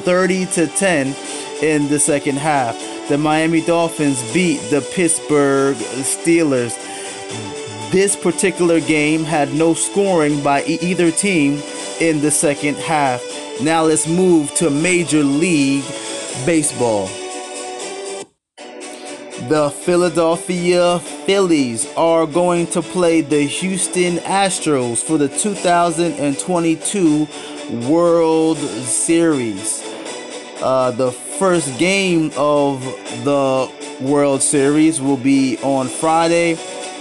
30 0.02 0.46
to 0.48 0.68
10 0.68 1.16
in 1.62 1.88
the 1.88 2.00
second 2.00 2.38
half. 2.38 2.78
The 3.10 3.18
Miami 3.18 3.62
Dolphins 3.62 4.22
beat 4.34 4.60
the 4.70 4.82
Pittsburgh 4.94 5.76
Steelers. 5.78 6.76
This 7.92 8.16
particular 8.16 8.80
game 8.82 9.24
had 9.24 9.54
no 9.54 9.74
scoring 9.74 10.44
by 10.44 10.64
either 10.64 11.10
team 11.10 11.62
in 12.00 12.22
the 12.22 12.32
second 12.32 12.76
half. 12.78 13.24
Now 13.62 13.84
let's 13.84 14.08
move 14.08 14.54
to 14.56 14.70
Major 14.70 15.24
League 15.24 15.86
Baseball. 16.46 17.10
The 19.48 19.70
Philadelphia 19.70 21.00
Phillies 21.00 21.88
are 21.96 22.28
going 22.28 22.68
to 22.68 22.82
play 22.82 23.22
the 23.22 23.44
Houston 23.44 24.18
Astros 24.18 25.02
for 25.02 25.18
the 25.18 25.30
2022 25.30 27.28
World 27.90 28.58
Series. 28.58 29.82
Uh, 30.62 30.92
the 30.92 31.14
first 31.14 31.80
game 31.80 32.32
of 32.36 32.84
the 33.24 33.72
World 34.02 34.42
Series 34.42 35.00
will 35.00 35.16
be 35.16 35.58
on 35.60 35.88
Friday, 35.88 36.58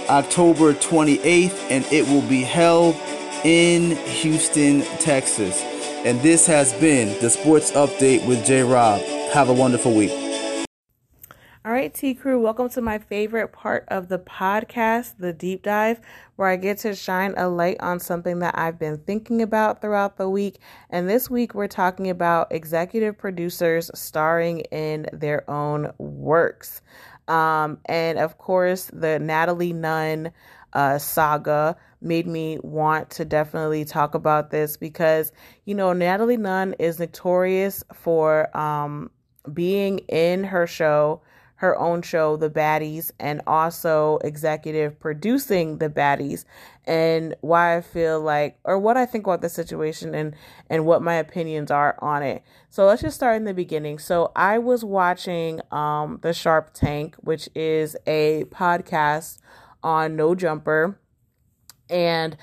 October 0.07 0.73
28th, 0.73 1.69
and 1.69 1.83
it 1.91 2.07
will 2.07 2.25
be 2.29 2.43
held 2.43 2.95
in 3.43 3.97
Houston, 4.05 4.83
Texas. 4.99 5.61
And 6.05 6.21
this 6.21 6.47
has 6.47 6.71
been 6.75 7.19
the 7.19 7.29
Sports 7.29 7.73
Update 7.73 8.25
with 8.25 8.45
J 8.45 8.63
Rob. 8.63 9.01
Have 9.33 9.49
a 9.49 9.53
wonderful 9.53 9.93
week. 9.93 10.26
All 11.67 11.73
right, 11.73 11.93
Tea 11.93 12.13
Crew, 12.13 12.39
welcome 12.39 12.69
to 12.69 12.81
my 12.81 12.97
favorite 12.97 13.51
part 13.51 13.83
of 13.89 14.07
the 14.07 14.19
podcast, 14.19 15.15
the 15.19 15.33
deep 15.33 15.63
dive, 15.63 15.99
where 16.37 16.47
I 16.47 16.55
get 16.55 16.77
to 16.77 16.95
shine 16.95 17.33
a 17.35 17.49
light 17.49 17.75
on 17.81 17.99
something 17.99 18.39
that 18.39 18.57
I've 18.57 18.79
been 18.79 18.99
thinking 18.99 19.41
about 19.41 19.81
throughout 19.81 20.15
the 20.15 20.29
week. 20.29 20.59
And 20.91 21.09
this 21.09 21.29
week, 21.29 21.53
we're 21.53 21.67
talking 21.67 22.09
about 22.09 22.47
executive 22.53 23.17
producers 23.17 23.91
starring 23.93 24.61
in 24.71 25.07
their 25.11 25.43
own 25.51 25.91
works. 25.97 26.81
Um, 27.27 27.79
and 27.83 28.17
of 28.17 28.37
course, 28.37 28.89
the 28.93 29.19
Natalie 29.19 29.73
Nunn 29.73 30.31
uh, 30.71 30.97
saga 30.99 31.75
made 31.99 32.27
me 32.27 32.59
want 32.63 33.09
to 33.09 33.25
definitely 33.25 33.83
talk 33.83 34.15
about 34.15 34.51
this 34.51 34.77
because, 34.77 35.33
you 35.65 35.75
know, 35.75 35.91
Natalie 35.91 36.37
Nunn 36.37 36.75
is 36.79 36.97
notorious 36.97 37.83
for 37.93 38.55
um, 38.57 39.11
being 39.53 39.97
in 40.07 40.45
her 40.45 40.65
show 40.65 41.21
her 41.57 41.77
own 41.77 42.01
show, 42.01 42.37
The 42.37 42.49
Baddies, 42.49 43.11
and 43.19 43.41
also 43.47 44.19
executive 44.23 44.99
producing 44.99 45.79
The 45.79 45.89
Baddies, 45.89 46.45
and 46.85 47.35
why 47.41 47.75
I 47.75 47.81
feel 47.81 48.21
like, 48.21 48.59
or 48.63 48.79
what 48.79 48.95
I 48.95 49.05
think 49.05 49.25
about 49.25 49.41
the 49.41 49.49
situation 49.49 50.13
and, 50.13 50.35
and 50.69 50.85
what 50.85 51.01
my 51.01 51.15
opinions 51.15 51.71
are 51.71 51.97
on 51.99 52.23
it. 52.23 52.43
So 52.69 52.85
let's 52.85 53.01
just 53.01 53.15
start 53.15 53.37
in 53.37 53.45
the 53.45 53.53
beginning. 53.53 53.97
So 53.99 54.31
I 54.35 54.59
was 54.59 54.85
watching 54.85 55.59
um, 55.71 56.19
The 56.21 56.33
Sharp 56.33 56.73
Tank, 56.73 57.15
which 57.21 57.49
is 57.55 57.97
a 58.05 58.45
podcast 58.45 59.39
on 59.83 60.15
No 60.15 60.35
Jumper, 60.35 60.99
and 61.89 62.37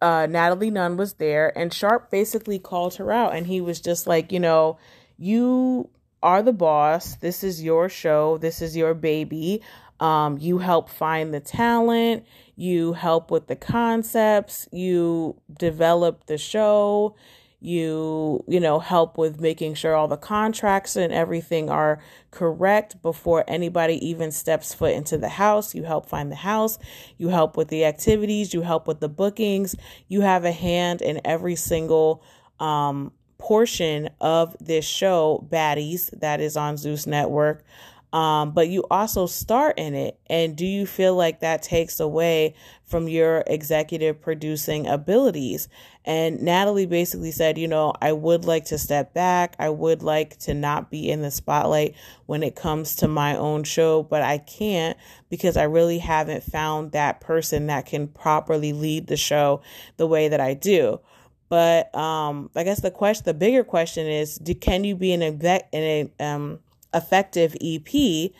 uh, 0.00 0.26
Natalie 0.28 0.70
Nunn 0.70 0.96
was 0.96 1.14
there, 1.14 1.56
and 1.56 1.72
Sharp 1.72 2.10
basically 2.10 2.58
called 2.58 2.94
her 2.94 3.12
out, 3.12 3.34
and 3.34 3.46
he 3.46 3.60
was 3.60 3.80
just 3.80 4.06
like, 4.06 4.32
you 4.32 4.40
know, 4.40 4.78
you 5.18 5.90
are 6.24 6.42
the 6.42 6.52
boss. 6.52 7.16
This 7.16 7.44
is 7.44 7.62
your 7.62 7.88
show. 7.88 8.38
This 8.38 8.62
is 8.62 8.76
your 8.76 8.94
baby. 8.94 9.62
Um, 10.00 10.38
you 10.38 10.58
help 10.58 10.88
find 10.88 11.32
the 11.32 11.40
talent. 11.40 12.24
You 12.56 12.94
help 12.94 13.30
with 13.30 13.46
the 13.46 13.56
concepts. 13.56 14.66
You 14.72 15.40
develop 15.56 16.26
the 16.26 16.38
show. 16.38 17.14
You, 17.60 18.44
you 18.48 18.60
know, 18.60 18.78
help 18.78 19.16
with 19.16 19.40
making 19.40 19.74
sure 19.74 19.94
all 19.94 20.08
the 20.08 20.16
contracts 20.16 20.96
and 20.96 21.12
everything 21.12 21.70
are 21.70 22.02
correct 22.30 23.00
before 23.00 23.44
anybody 23.46 23.94
even 24.06 24.32
steps 24.32 24.74
foot 24.74 24.92
into 24.92 25.16
the 25.16 25.28
house. 25.28 25.74
You 25.74 25.84
help 25.84 26.08
find 26.08 26.30
the 26.30 26.36
house. 26.36 26.78
You 27.16 27.28
help 27.28 27.56
with 27.56 27.68
the 27.68 27.84
activities. 27.84 28.52
You 28.52 28.62
help 28.62 28.86
with 28.86 29.00
the 29.00 29.08
bookings. 29.08 29.76
You 30.08 30.22
have 30.22 30.44
a 30.44 30.52
hand 30.52 31.00
in 31.00 31.20
every 31.24 31.56
single 31.56 32.22
um, 32.60 33.12
portion 33.44 34.08
of 34.22 34.56
this 34.58 34.86
show, 34.86 35.46
Baddies, 35.52 36.08
that 36.18 36.40
is 36.40 36.56
on 36.56 36.78
Zeus 36.78 37.06
Network. 37.06 37.62
Um, 38.10 38.52
but 38.52 38.68
you 38.68 38.84
also 38.90 39.26
start 39.26 39.76
in 39.76 39.94
it. 39.94 40.18
And 40.28 40.56
do 40.56 40.64
you 40.64 40.86
feel 40.86 41.14
like 41.14 41.40
that 41.40 41.62
takes 41.62 42.00
away 42.00 42.54
from 42.86 43.06
your 43.06 43.44
executive 43.46 44.22
producing 44.22 44.86
abilities? 44.86 45.68
And 46.06 46.40
Natalie 46.40 46.86
basically 46.86 47.32
said, 47.32 47.58
you 47.58 47.68
know, 47.68 47.92
I 48.00 48.12
would 48.12 48.46
like 48.46 48.64
to 48.66 48.78
step 48.78 49.12
back. 49.12 49.56
I 49.58 49.68
would 49.68 50.02
like 50.02 50.38
to 50.38 50.54
not 50.54 50.90
be 50.90 51.10
in 51.10 51.20
the 51.20 51.30
spotlight 51.30 51.96
when 52.24 52.42
it 52.42 52.56
comes 52.56 52.96
to 52.96 53.08
my 53.08 53.36
own 53.36 53.64
show, 53.64 54.02
but 54.04 54.22
I 54.22 54.38
can't 54.38 54.96
because 55.28 55.58
I 55.58 55.64
really 55.64 55.98
haven't 55.98 56.44
found 56.44 56.92
that 56.92 57.20
person 57.20 57.66
that 57.66 57.84
can 57.84 58.08
properly 58.08 58.72
lead 58.72 59.06
the 59.06 59.18
show 59.18 59.60
the 59.98 60.06
way 60.06 60.28
that 60.28 60.40
I 60.40 60.54
do. 60.54 61.00
But 61.48 61.94
um, 61.94 62.50
I 62.56 62.64
guess 62.64 62.80
the 62.80 62.90
question, 62.90 63.24
the 63.24 63.34
bigger 63.34 63.64
question 63.64 64.06
is, 64.06 64.36
do, 64.36 64.54
can 64.54 64.84
you 64.84 64.96
be 64.96 65.12
an, 65.12 65.22
in 65.22 65.66
a 65.72 66.10
um, 66.24 66.60
effective 66.94 67.56
EP 67.60 68.30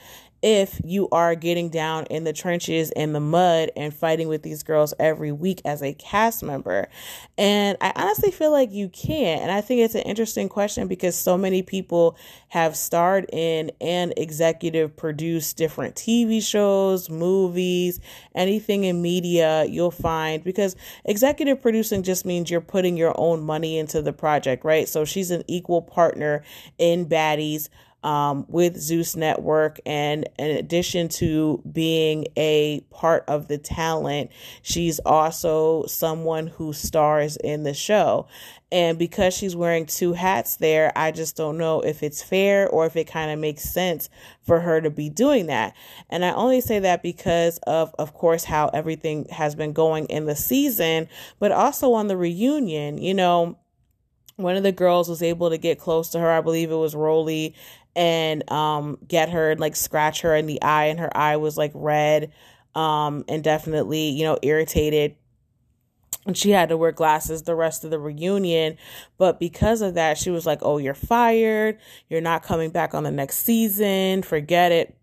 if 0.44 0.78
you 0.84 1.08
are 1.10 1.34
getting 1.34 1.70
down 1.70 2.04
in 2.10 2.24
the 2.24 2.34
trenches 2.34 2.90
in 2.90 3.14
the 3.14 3.20
mud 3.20 3.70
and 3.74 3.94
fighting 3.94 4.28
with 4.28 4.42
these 4.42 4.62
girls 4.62 4.92
every 5.00 5.32
week 5.32 5.62
as 5.64 5.82
a 5.82 5.94
cast 5.94 6.42
member? 6.42 6.88
And 7.38 7.78
I 7.80 7.92
honestly 7.96 8.30
feel 8.30 8.52
like 8.52 8.70
you 8.70 8.90
can't, 8.90 9.40
And 9.40 9.50
I 9.50 9.62
think 9.62 9.80
it's 9.80 9.94
an 9.94 10.02
interesting 10.02 10.50
question 10.50 10.86
because 10.86 11.16
so 11.16 11.38
many 11.38 11.62
people 11.62 12.18
have 12.48 12.76
starred 12.76 13.24
in 13.32 13.72
and 13.80 14.12
executive 14.18 14.94
produced 14.94 15.56
different 15.56 15.94
TV 15.94 16.42
shows, 16.42 17.08
movies, 17.08 17.98
anything 18.34 18.84
in 18.84 19.00
media 19.00 19.64
you'll 19.64 19.90
find 19.90 20.44
because 20.44 20.76
executive 21.06 21.62
producing 21.62 22.02
just 22.02 22.26
means 22.26 22.50
you're 22.50 22.60
putting 22.60 22.98
your 22.98 23.14
own 23.16 23.42
money 23.42 23.78
into 23.78 24.02
the 24.02 24.12
project, 24.12 24.62
right? 24.62 24.88
So 24.88 25.06
she's 25.06 25.30
an 25.30 25.42
equal 25.48 25.80
partner 25.80 26.42
in 26.78 27.06
Baddies 27.06 27.70
um, 28.04 28.44
with 28.48 28.76
Zeus 28.76 29.16
Network. 29.16 29.80
And 29.84 30.28
in 30.38 30.50
addition 30.50 31.08
to 31.08 31.62
being 31.72 32.26
a 32.36 32.80
part 32.90 33.24
of 33.26 33.48
the 33.48 33.58
talent, 33.58 34.30
she's 34.62 35.00
also 35.00 35.86
someone 35.86 36.46
who 36.46 36.72
stars 36.72 37.36
in 37.38 37.64
the 37.64 37.74
show. 37.74 38.28
And 38.70 38.98
because 38.98 39.34
she's 39.34 39.56
wearing 39.56 39.86
two 39.86 40.12
hats 40.12 40.56
there, 40.56 40.92
I 40.96 41.12
just 41.12 41.36
don't 41.36 41.56
know 41.56 41.80
if 41.80 42.02
it's 42.02 42.22
fair 42.22 42.68
or 42.68 42.86
if 42.86 42.96
it 42.96 43.04
kind 43.04 43.30
of 43.30 43.38
makes 43.38 43.62
sense 43.62 44.10
for 44.42 44.60
her 44.60 44.80
to 44.80 44.90
be 44.90 45.08
doing 45.08 45.46
that. 45.46 45.74
And 46.10 46.24
I 46.24 46.32
only 46.32 46.60
say 46.60 46.80
that 46.80 47.02
because 47.02 47.58
of, 47.66 47.94
of 47.98 48.12
course, 48.14 48.44
how 48.44 48.68
everything 48.68 49.26
has 49.30 49.54
been 49.54 49.72
going 49.72 50.06
in 50.06 50.26
the 50.26 50.36
season, 50.36 51.08
but 51.38 51.52
also 51.52 51.92
on 51.92 52.08
the 52.08 52.16
reunion. 52.16 52.98
You 52.98 53.14
know, 53.14 53.58
one 54.36 54.56
of 54.56 54.64
the 54.64 54.72
girls 54.72 55.08
was 55.08 55.22
able 55.22 55.50
to 55.50 55.58
get 55.58 55.78
close 55.78 56.10
to 56.10 56.18
her. 56.18 56.30
I 56.30 56.40
believe 56.40 56.70
it 56.70 56.76
was 56.76 56.94
Rollie 56.94 57.54
and 57.96 58.50
um, 58.50 58.98
get 59.06 59.30
her 59.30 59.50
and 59.52 59.60
like 59.60 59.76
scratch 59.76 60.22
her 60.22 60.34
in 60.34 60.46
the 60.46 60.60
eye, 60.62 60.86
and 60.86 61.00
her 61.00 61.14
eye 61.16 61.36
was 61.36 61.56
like 61.56 61.72
red 61.74 62.32
um, 62.74 63.24
and 63.28 63.42
definitely, 63.42 64.08
you 64.08 64.24
know, 64.24 64.38
irritated. 64.42 65.16
And 66.26 66.36
she 66.36 66.50
had 66.50 66.70
to 66.70 66.76
wear 66.76 66.90
glasses 66.90 67.42
the 67.42 67.54
rest 67.54 67.84
of 67.84 67.90
the 67.90 67.98
reunion. 67.98 68.78
But 69.18 69.38
because 69.38 69.82
of 69.82 69.94
that, 69.94 70.16
she 70.16 70.30
was 70.30 70.46
like, 70.46 70.60
Oh, 70.62 70.78
you're 70.78 70.94
fired. 70.94 71.78
You're 72.08 72.22
not 72.22 72.42
coming 72.42 72.70
back 72.70 72.94
on 72.94 73.02
the 73.02 73.10
next 73.10 73.38
season. 73.38 74.22
Forget 74.22 74.72
it. 74.72 74.96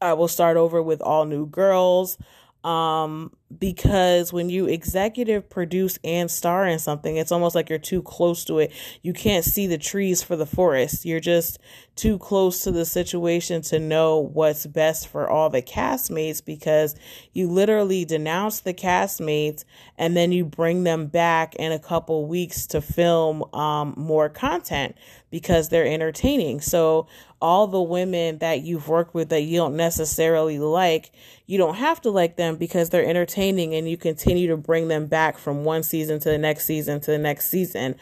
I 0.00 0.14
will 0.14 0.28
start 0.28 0.56
over 0.56 0.82
with 0.82 1.02
all 1.02 1.24
new 1.24 1.46
girls 1.46 2.16
um, 2.64 3.30
because 3.56 4.32
when 4.32 4.50
you 4.50 4.66
executive 4.66 5.48
produce 5.48 5.98
and 6.02 6.30
star 6.30 6.66
in 6.66 6.78
something, 6.78 7.16
it's 7.16 7.32
almost 7.32 7.54
like 7.54 7.70
you're 7.70 7.78
too 7.78 8.02
close 8.02 8.44
to 8.44 8.58
it. 8.58 8.72
You 9.02 9.12
can't 9.12 9.44
see 9.44 9.66
the 9.66 9.78
trees 9.78 10.22
for 10.22 10.36
the 10.36 10.44
forest. 10.44 11.04
You're 11.04 11.20
just 11.20 11.58
too 11.94 12.18
close 12.18 12.62
to 12.64 12.72
the 12.72 12.84
situation 12.84 13.62
to 13.62 13.78
know 13.78 14.18
what's 14.18 14.66
best 14.66 15.08
for 15.08 15.28
all 15.28 15.50
the 15.50 15.62
castmates 15.62 16.44
because 16.44 16.94
you 17.32 17.48
literally 17.48 18.04
denounce 18.04 18.60
the 18.60 18.74
castmates 18.74 19.64
and 19.96 20.16
then 20.16 20.30
you 20.30 20.44
bring 20.44 20.84
them 20.84 21.06
back 21.06 21.54
in 21.56 21.72
a 21.72 21.78
couple 21.78 22.26
weeks 22.26 22.66
to 22.66 22.80
film 22.80 23.42
um, 23.54 23.94
more 23.96 24.28
content 24.28 24.96
because 25.30 25.68
they're 25.68 25.86
entertaining. 25.86 26.60
So 26.60 27.06
all 27.40 27.66
the 27.66 27.80
women 27.80 28.38
that 28.38 28.62
you've 28.62 28.88
worked 28.88 29.14
with 29.14 29.28
that 29.28 29.42
you 29.42 29.56
don't 29.56 29.76
necessarily 29.76 30.58
like, 30.58 31.12
you 31.46 31.56
don't 31.56 31.76
have 31.76 32.00
to 32.00 32.10
like 32.10 32.36
them 32.36 32.56
because 32.56 32.90
they're 32.90 33.04
entertaining 33.04 33.74
and 33.74 33.88
you 33.88 33.96
continue 33.96 34.48
to 34.48 34.56
bring 34.56 34.88
them 34.88 35.06
back 35.06 35.38
from 35.38 35.64
one 35.64 35.82
season 35.82 36.18
to 36.20 36.30
the 36.30 36.38
next 36.38 36.64
season 36.64 37.00
to 37.00 37.10
the 37.10 37.18
next 37.18 37.48
season. 37.48 37.94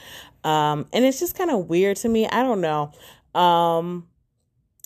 Um, 0.44 0.86
and 0.92 1.04
it's 1.04 1.20
just 1.20 1.36
kind 1.36 1.50
of 1.50 1.68
weird 1.68 1.96
to 1.98 2.08
me. 2.08 2.26
I 2.26 2.42
don't 2.42 2.60
know. 2.60 2.92
Um, 3.34 4.06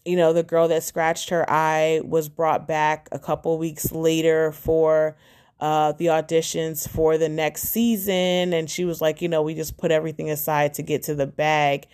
you 0.05 0.17
know, 0.17 0.33
the 0.33 0.43
girl 0.43 0.69
that 0.69 0.83
scratched 0.83 1.31
her 1.31 1.49
eye 1.49 2.01
was 2.05 2.29
brought 2.29 2.67
back 2.67 3.09
a 3.13 3.19
couple 3.19 3.57
weeks 3.59 3.93
later 3.93 4.51
for 4.51 5.17
uh, 5.61 5.93
the 5.93 6.07
auditions 6.07 6.89
for 6.89 7.19
the 7.19 7.29
next 7.29 7.65
season. 7.65 8.55
And 8.55 8.69
she 8.71 8.85
was 8.85 9.01
like, 9.01 9.21
you 9.21 9.29
know, 9.29 9.43
we 9.43 9.55
just 9.55 9.77
put 9.77 9.91
everything 9.91 10.31
aside 10.31 10.75
to 10.75 10.83
get 10.83 11.03
to 11.05 11.15
the 11.15 11.27
bag 11.27 11.87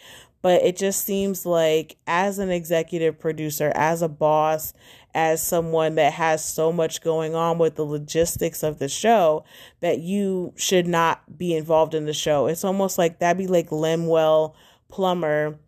but 0.47 0.63
it 0.63 0.77
just 0.77 1.05
seems 1.05 1.45
like 1.45 1.97
as 2.07 2.39
an 2.39 2.51
executive 2.51 3.19
producer, 3.19 3.73
as 3.75 4.01
a 4.01 4.09
boss, 4.09 4.75
as 5.13 5.43
someone 5.43 5.97
that 5.97 6.13
has 6.13 6.45
so 6.45 6.71
much 6.71 7.01
going 7.01 7.35
on 7.35 7.59
with 7.59 7.75
the 7.75 7.85
logistics 7.85 8.63
of 8.63 8.79
the 8.79 8.89
show 8.89 9.43
that 9.81 9.99
you 9.99 10.53
should 10.55 10.87
not 10.87 11.37
be 11.37 11.53
involved 11.53 11.95
in 11.95 12.05
the 12.05 12.13
show. 12.13 12.47
It's 12.47 12.63
almost 12.63 12.97
like 12.97 13.19
that'd 13.19 13.37
be 13.37 13.49
like 13.49 13.73
Lemuel 13.73 14.55
Plummer 14.89 15.59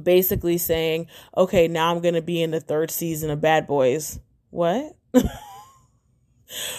basically 0.00 0.58
saying, 0.58 1.08
"Okay, 1.36 1.66
now 1.66 1.92
I'm 1.92 2.00
going 2.00 2.14
to 2.14 2.22
be 2.22 2.40
in 2.40 2.52
the 2.52 2.60
third 2.60 2.92
season 2.92 3.30
of 3.30 3.40
Bad 3.40 3.66
Boys." 3.66 4.20
What? 4.50 4.96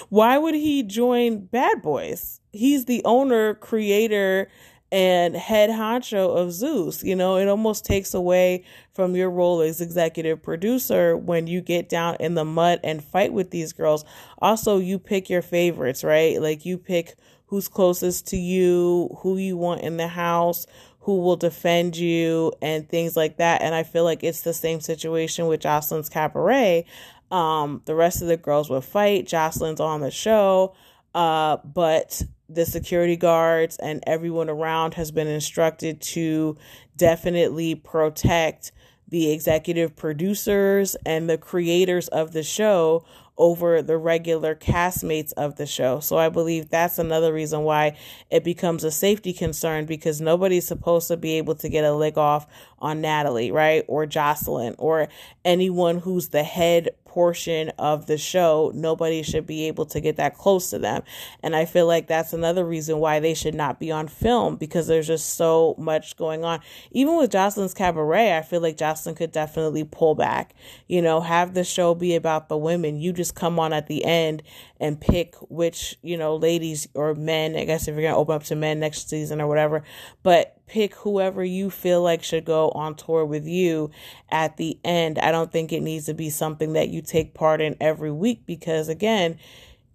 Why 0.08 0.38
would 0.38 0.56
he 0.56 0.84
join 0.84 1.48
Bad 1.48 1.82
Boys? 1.82 2.40
He's 2.54 2.86
the 2.86 3.02
owner, 3.04 3.56
creator, 3.56 4.50
and 4.92 5.36
head 5.36 5.70
honcho 5.70 6.36
of 6.36 6.52
Zeus. 6.52 7.04
You 7.04 7.16
know, 7.16 7.38
it 7.38 7.48
almost 7.48 7.86
takes 7.86 8.14
away 8.14 8.64
from 8.94 9.16
your 9.16 9.30
role 9.30 9.62
as 9.62 9.82
executive 9.82 10.42
producer 10.42 11.16
when 11.16 11.48
you 11.48 11.62
get 11.62 11.90
down 11.90 12.18
in 12.20 12.34
the 12.34 12.46
mud 12.46 12.80
and 12.84 13.04
fight 13.04 13.34
with 13.34 13.52
these 13.52 13.74
girls. 13.74 14.04
Also, 14.40 14.78
you 14.78 14.98
pick 14.98 15.30
your 15.30 15.42
favorites, 15.42 16.04
right? 16.04 16.42
Like 16.42 16.66
you 16.66 16.78
pick 16.78 17.16
who's 17.46 17.68
closest 17.68 18.28
to 18.28 18.38
you, 18.38 19.10
who 19.20 19.38
you 19.38 19.58
want 19.58 19.82
in 19.82 19.98
the 19.98 20.08
house, 20.08 20.68
who 21.00 21.20
will 21.20 21.36
defend 21.36 21.98
you, 21.98 22.54
and 22.62 22.88
things 22.88 23.16
like 23.16 23.38
that. 23.38 23.62
And 23.62 23.74
I 23.74 23.84
feel 23.84 24.04
like 24.04 24.24
it's 24.24 24.42
the 24.42 24.54
same 24.54 24.82
situation 24.82 25.48
with 25.48 25.62
Joseline's 25.62 26.10
Cabaret. 26.10 26.86
Um, 27.32 27.82
the 27.86 27.96
rest 27.96 28.22
of 28.22 28.28
the 28.28 28.38
girls 28.38 28.70
will 28.70 28.82
fight. 28.82 29.28
Joseline's 29.28 29.80
on 29.80 30.02
the 30.02 30.12
show. 30.12 30.76
Uh, 31.16 31.58
but 31.64 32.22
the 32.50 32.66
security 32.66 33.16
guards 33.16 33.78
and 33.78 34.04
everyone 34.08 34.50
around 34.50 34.96
has 34.96 35.12
been 35.12 35.28
instructed 35.28 36.02
to 36.02 36.58
definitely 36.98 37.76
protect 37.76 38.72
the 39.08 39.32
executive 39.32 39.96
producers 39.96 40.96
and 41.06 41.30
the 41.30 41.38
creators 41.38 42.08
of 42.10 42.32
the 42.32 42.44
show 42.44 43.04
over 43.38 43.82
the 43.82 43.98
regular 43.98 44.54
castmates 44.54 45.32
of 45.34 45.56
the 45.56 45.66
show. 45.66 46.02
So 46.02 46.18
I 46.18 46.28
believe 46.28 46.70
that's 46.70 47.00
another 47.00 47.34
reason 47.34 47.64
why 47.64 47.98
it 48.30 48.44
becomes 48.44 48.84
a 48.84 48.92
safety 48.92 49.32
concern 49.32 49.86
because 49.86 50.20
nobody's 50.20 50.68
supposed 50.68 51.08
to 51.08 51.18
be 51.18 51.38
able 51.38 51.56
to 51.56 51.70
get 51.70 51.86
a 51.86 51.94
lick 51.94 52.18
off 52.18 52.48
on 52.82 53.02
Natalie, 53.02 53.52
right? 53.52 53.84
Or 53.88 54.06
Joseline 54.06 54.76
or 54.78 55.08
anyone 55.46 56.00
who's 56.00 56.30
the 56.30 56.44
head 56.44 56.90
portion 57.10 57.70
of 57.80 58.06
the 58.06 58.18
show, 58.18 58.72
nobody 58.76 59.24
should 59.24 59.48
be 59.48 59.68
able 59.68 59.84
to 59.84 60.00
get 60.00 60.16
that 60.18 60.38
close 60.38 60.70
to 60.70 60.78
them. 60.78 61.02
And 61.42 61.56
I 61.56 61.66
feel 61.66 61.88
like 61.88 62.08
that's 62.08 62.34
another 62.34 62.64
reason 62.64 63.00
why 63.00 63.20
they 63.20 63.34
should 63.34 63.56
not 63.56 63.80
be 63.80 63.92
on 63.92 64.08
film 64.08 64.58
because 64.58 64.88
there's 64.88 65.08
just 65.08 65.36
so 65.36 65.76
much 65.78 66.16
going 66.18 66.46
on. 66.46 66.60
Even 66.92 67.18
with 67.18 67.32
Joseline's 67.32 67.74
Cabaret, 67.74 68.38
I 68.38 68.44
feel 68.44 68.62
like 68.62 68.78
Joseline 68.78 69.16
could 69.16 69.32
definitely 69.32 69.84
pull 69.84 70.14
back, 70.14 70.54
you 70.88 71.02
know, 71.02 71.20
have 71.20 71.56
the 71.56 71.64
show 71.64 71.96
be 71.96 72.16
about 72.16 72.48
the 72.48 72.58
women. 72.58 73.00
You 73.00 73.12
just 73.12 73.34
come 73.34 73.60
on 73.60 73.74
at 73.74 73.88
the 73.88 74.06
end 74.06 74.44
and 74.80 75.00
pick 75.00 75.36
which, 75.50 75.98
you 76.02 76.18
know, 76.18 76.36
ladies 76.36 76.88
or 76.94 77.14
men, 77.16 77.56
I 77.56 77.66
guess 77.66 77.88
if 77.88 77.94
you're 77.94 78.02
going 78.02 78.14
to 78.14 78.20
open 78.20 78.36
up 78.36 78.44
to 78.46 78.56
men 78.56 78.80
next 78.80 79.10
season 79.10 79.42
or 79.42 79.48
whatever, 79.48 79.84
but 80.24 80.56
pick 80.68 80.96
whoever 80.96 81.44
you 81.44 81.70
feel 81.70 82.02
like 82.02 82.24
should 82.24 82.46
go 82.46 82.70
on 82.72 82.96
tour 82.96 83.26
with 83.26 83.46
you 83.46 83.92
at 84.30 84.58
the 84.58 84.80
end. 84.84 85.20
I 85.20 85.32
don't 85.32 85.52
think 85.52 85.74
it 85.74 85.82
needs 85.82 86.06
to 86.06 86.14
be 86.14 86.30
something 86.30 86.74
that 86.74 86.90
you 86.90 87.02
take 87.02 87.34
part 87.34 87.60
in 87.60 87.76
every 87.82 88.12
week 88.12 88.46
because, 88.46 88.88
again, 88.88 89.38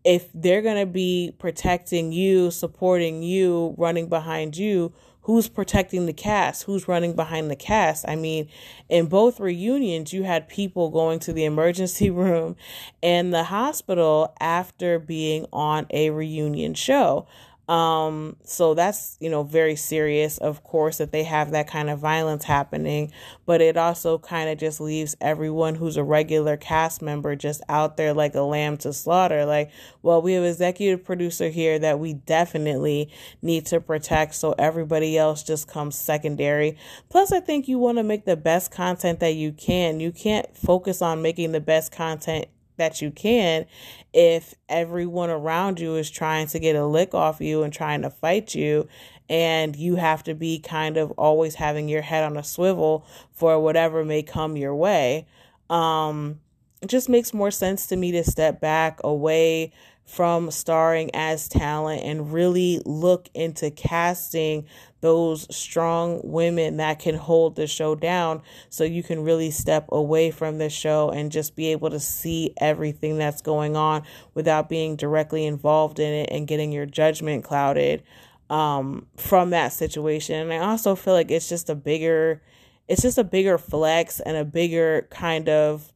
if 0.04 0.28
they're 0.34 0.62
going 0.62 0.84
to 0.84 0.90
be 0.90 1.34
protecting 1.38 2.12
you, 2.12 2.50
supporting 2.50 3.22
you, 3.22 3.74
running 3.78 4.08
behind 4.08 4.56
you, 4.56 4.92
who's 5.24 5.48
protecting 5.48 6.06
the 6.06 6.12
cast? 6.12 6.64
Who's 6.64 6.86
running 6.86 7.14
behind 7.14 7.50
the 7.50 7.56
cast? 7.56 8.04
I 8.06 8.14
mean, 8.14 8.48
in 8.88 9.06
both 9.06 9.40
reunions, 9.40 10.12
you 10.12 10.22
had 10.22 10.48
people 10.48 10.90
going 10.90 11.18
to 11.20 11.32
the 11.32 11.44
emergency 11.44 12.10
room 12.10 12.56
and 13.02 13.32
the 13.32 13.44
hospital 13.44 14.34
after 14.38 14.98
being 14.98 15.46
on 15.52 15.86
a 15.90 16.10
reunion 16.10 16.74
show. 16.74 17.26
Um, 17.68 18.36
so 18.44 18.74
that's, 18.74 19.16
you 19.20 19.30
know, 19.30 19.42
very 19.42 19.74
serious, 19.74 20.36
of 20.38 20.62
course, 20.62 20.98
that 20.98 21.12
they 21.12 21.24
have 21.24 21.52
that 21.52 21.66
kind 21.66 21.88
of 21.88 21.98
violence 21.98 22.44
happening, 22.44 23.10
but 23.46 23.62
it 23.62 23.76
also 23.76 24.18
kind 24.18 24.50
of 24.50 24.58
just 24.58 24.80
leaves 24.80 25.16
everyone 25.20 25.74
who's 25.74 25.96
a 25.96 26.04
regular 26.04 26.58
cast 26.58 27.00
member 27.00 27.34
just 27.34 27.62
out 27.68 27.96
there 27.96 28.12
like 28.12 28.34
a 28.34 28.42
lamb 28.42 28.76
to 28.78 28.92
slaughter. 28.92 29.46
Like, 29.46 29.70
well, 30.02 30.20
we 30.20 30.34
have 30.34 30.44
executive 30.44 31.04
producer 31.04 31.48
here 31.48 31.78
that 31.78 31.98
we 31.98 32.12
definitely 32.12 33.10
need 33.40 33.64
to 33.66 33.80
protect, 33.80 34.34
so 34.34 34.54
everybody 34.58 35.16
else 35.16 35.42
just 35.42 35.66
comes 35.66 35.96
secondary. 35.96 36.76
Plus, 37.08 37.32
I 37.32 37.40
think 37.40 37.66
you 37.66 37.78
want 37.78 37.96
to 37.96 38.04
make 38.04 38.26
the 38.26 38.36
best 38.36 38.70
content 38.70 39.20
that 39.20 39.34
you 39.34 39.52
can. 39.52 40.00
You 40.00 40.12
can't 40.12 40.54
focus 40.54 41.00
on 41.00 41.22
making 41.22 41.52
the 41.52 41.60
best 41.60 41.92
content 41.92 42.46
that 42.76 43.00
you 43.00 43.10
can 43.10 43.66
if 44.12 44.54
everyone 44.68 45.30
around 45.30 45.80
you 45.80 45.96
is 45.96 46.10
trying 46.10 46.46
to 46.46 46.58
get 46.58 46.76
a 46.76 46.86
lick 46.86 47.14
off 47.14 47.40
you 47.40 47.62
and 47.62 47.72
trying 47.72 48.02
to 48.02 48.10
fight 48.10 48.54
you 48.54 48.88
and 49.28 49.76
you 49.76 49.96
have 49.96 50.22
to 50.22 50.34
be 50.34 50.58
kind 50.58 50.96
of 50.96 51.10
always 51.12 51.54
having 51.54 51.88
your 51.88 52.02
head 52.02 52.24
on 52.24 52.36
a 52.36 52.44
swivel 52.44 53.06
for 53.32 53.58
whatever 53.58 54.04
may 54.04 54.22
come 54.22 54.56
your 54.56 54.74
way. 54.74 55.26
Um 55.70 56.40
it 56.82 56.88
just 56.88 57.08
makes 57.08 57.32
more 57.32 57.50
sense 57.50 57.86
to 57.86 57.96
me 57.96 58.12
to 58.12 58.22
step 58.22 58.60
back 58.60 59.00
away 59.02 59.72
from 60.04 60.50
starring 60.50 61.10
as 61.14 61.48
talent 61.48 62.02
and 62.02 62.32
really 62.32 62.80
look 62.84 63.28
into 63.34 63.70
casting 63.70 64.66
those 65.00 65.46
strong 65.54 66.20
women 66.22 66.76
that 66.76 66.98
can 66.98 67.14
hold 67.14 67.56
the 67.56 67.66
show 67.66 67.94
down 67.94 68.42
so 68.68 68.84
you 68.84 69.02
can 69.02 69.22
really 69.22 69.50
step 69.50 69.86
away 69.92 70.30
from 70.30 70.58
the 70.58 70.70
show 70.70 71.10
and 71.10 71.32
just 71.32 71.56
be 71.56 71.72
able 71.72 71.90
to 71.90 72.00
see 72.00 72.52
everything 72.58 73.18
that's 73.18 73.42
going 73.42 73.76
on 73.76 74.02
without 74.34 74.68
being 74.68 74.96
directly 74.96 75.46
involved 75.46 75.98
in 75.98 76.12
it 76.12 76.28
and 76.30 76.46
getting 76.46 76.72
your 76.72 76.86
judgment 76.86 77.44
clouded 77.44 78.02
um, 78.50 79.06
from 79.16 79.50
that 79.50 79.72
situation. 79.72 80.50
And 80.50 80.52
I 80.52 80.68
also 80.68 80.94
feel 80.94 81.14
like 81.14 81.30
it's 81.30 81.48
just 81.48 81.70
a 81.70 81.74
bigger 81.74 82.42
it's 82.86 83.00
just 83.00 83.16
a 83.16 83.24
bigger 83.24 83.56
flex 83.56 84.20
and 84.20 84.36
a 84.36 84.44
bigger 84.44 85.08
kind 85.10 85.48
of 85.48 85.93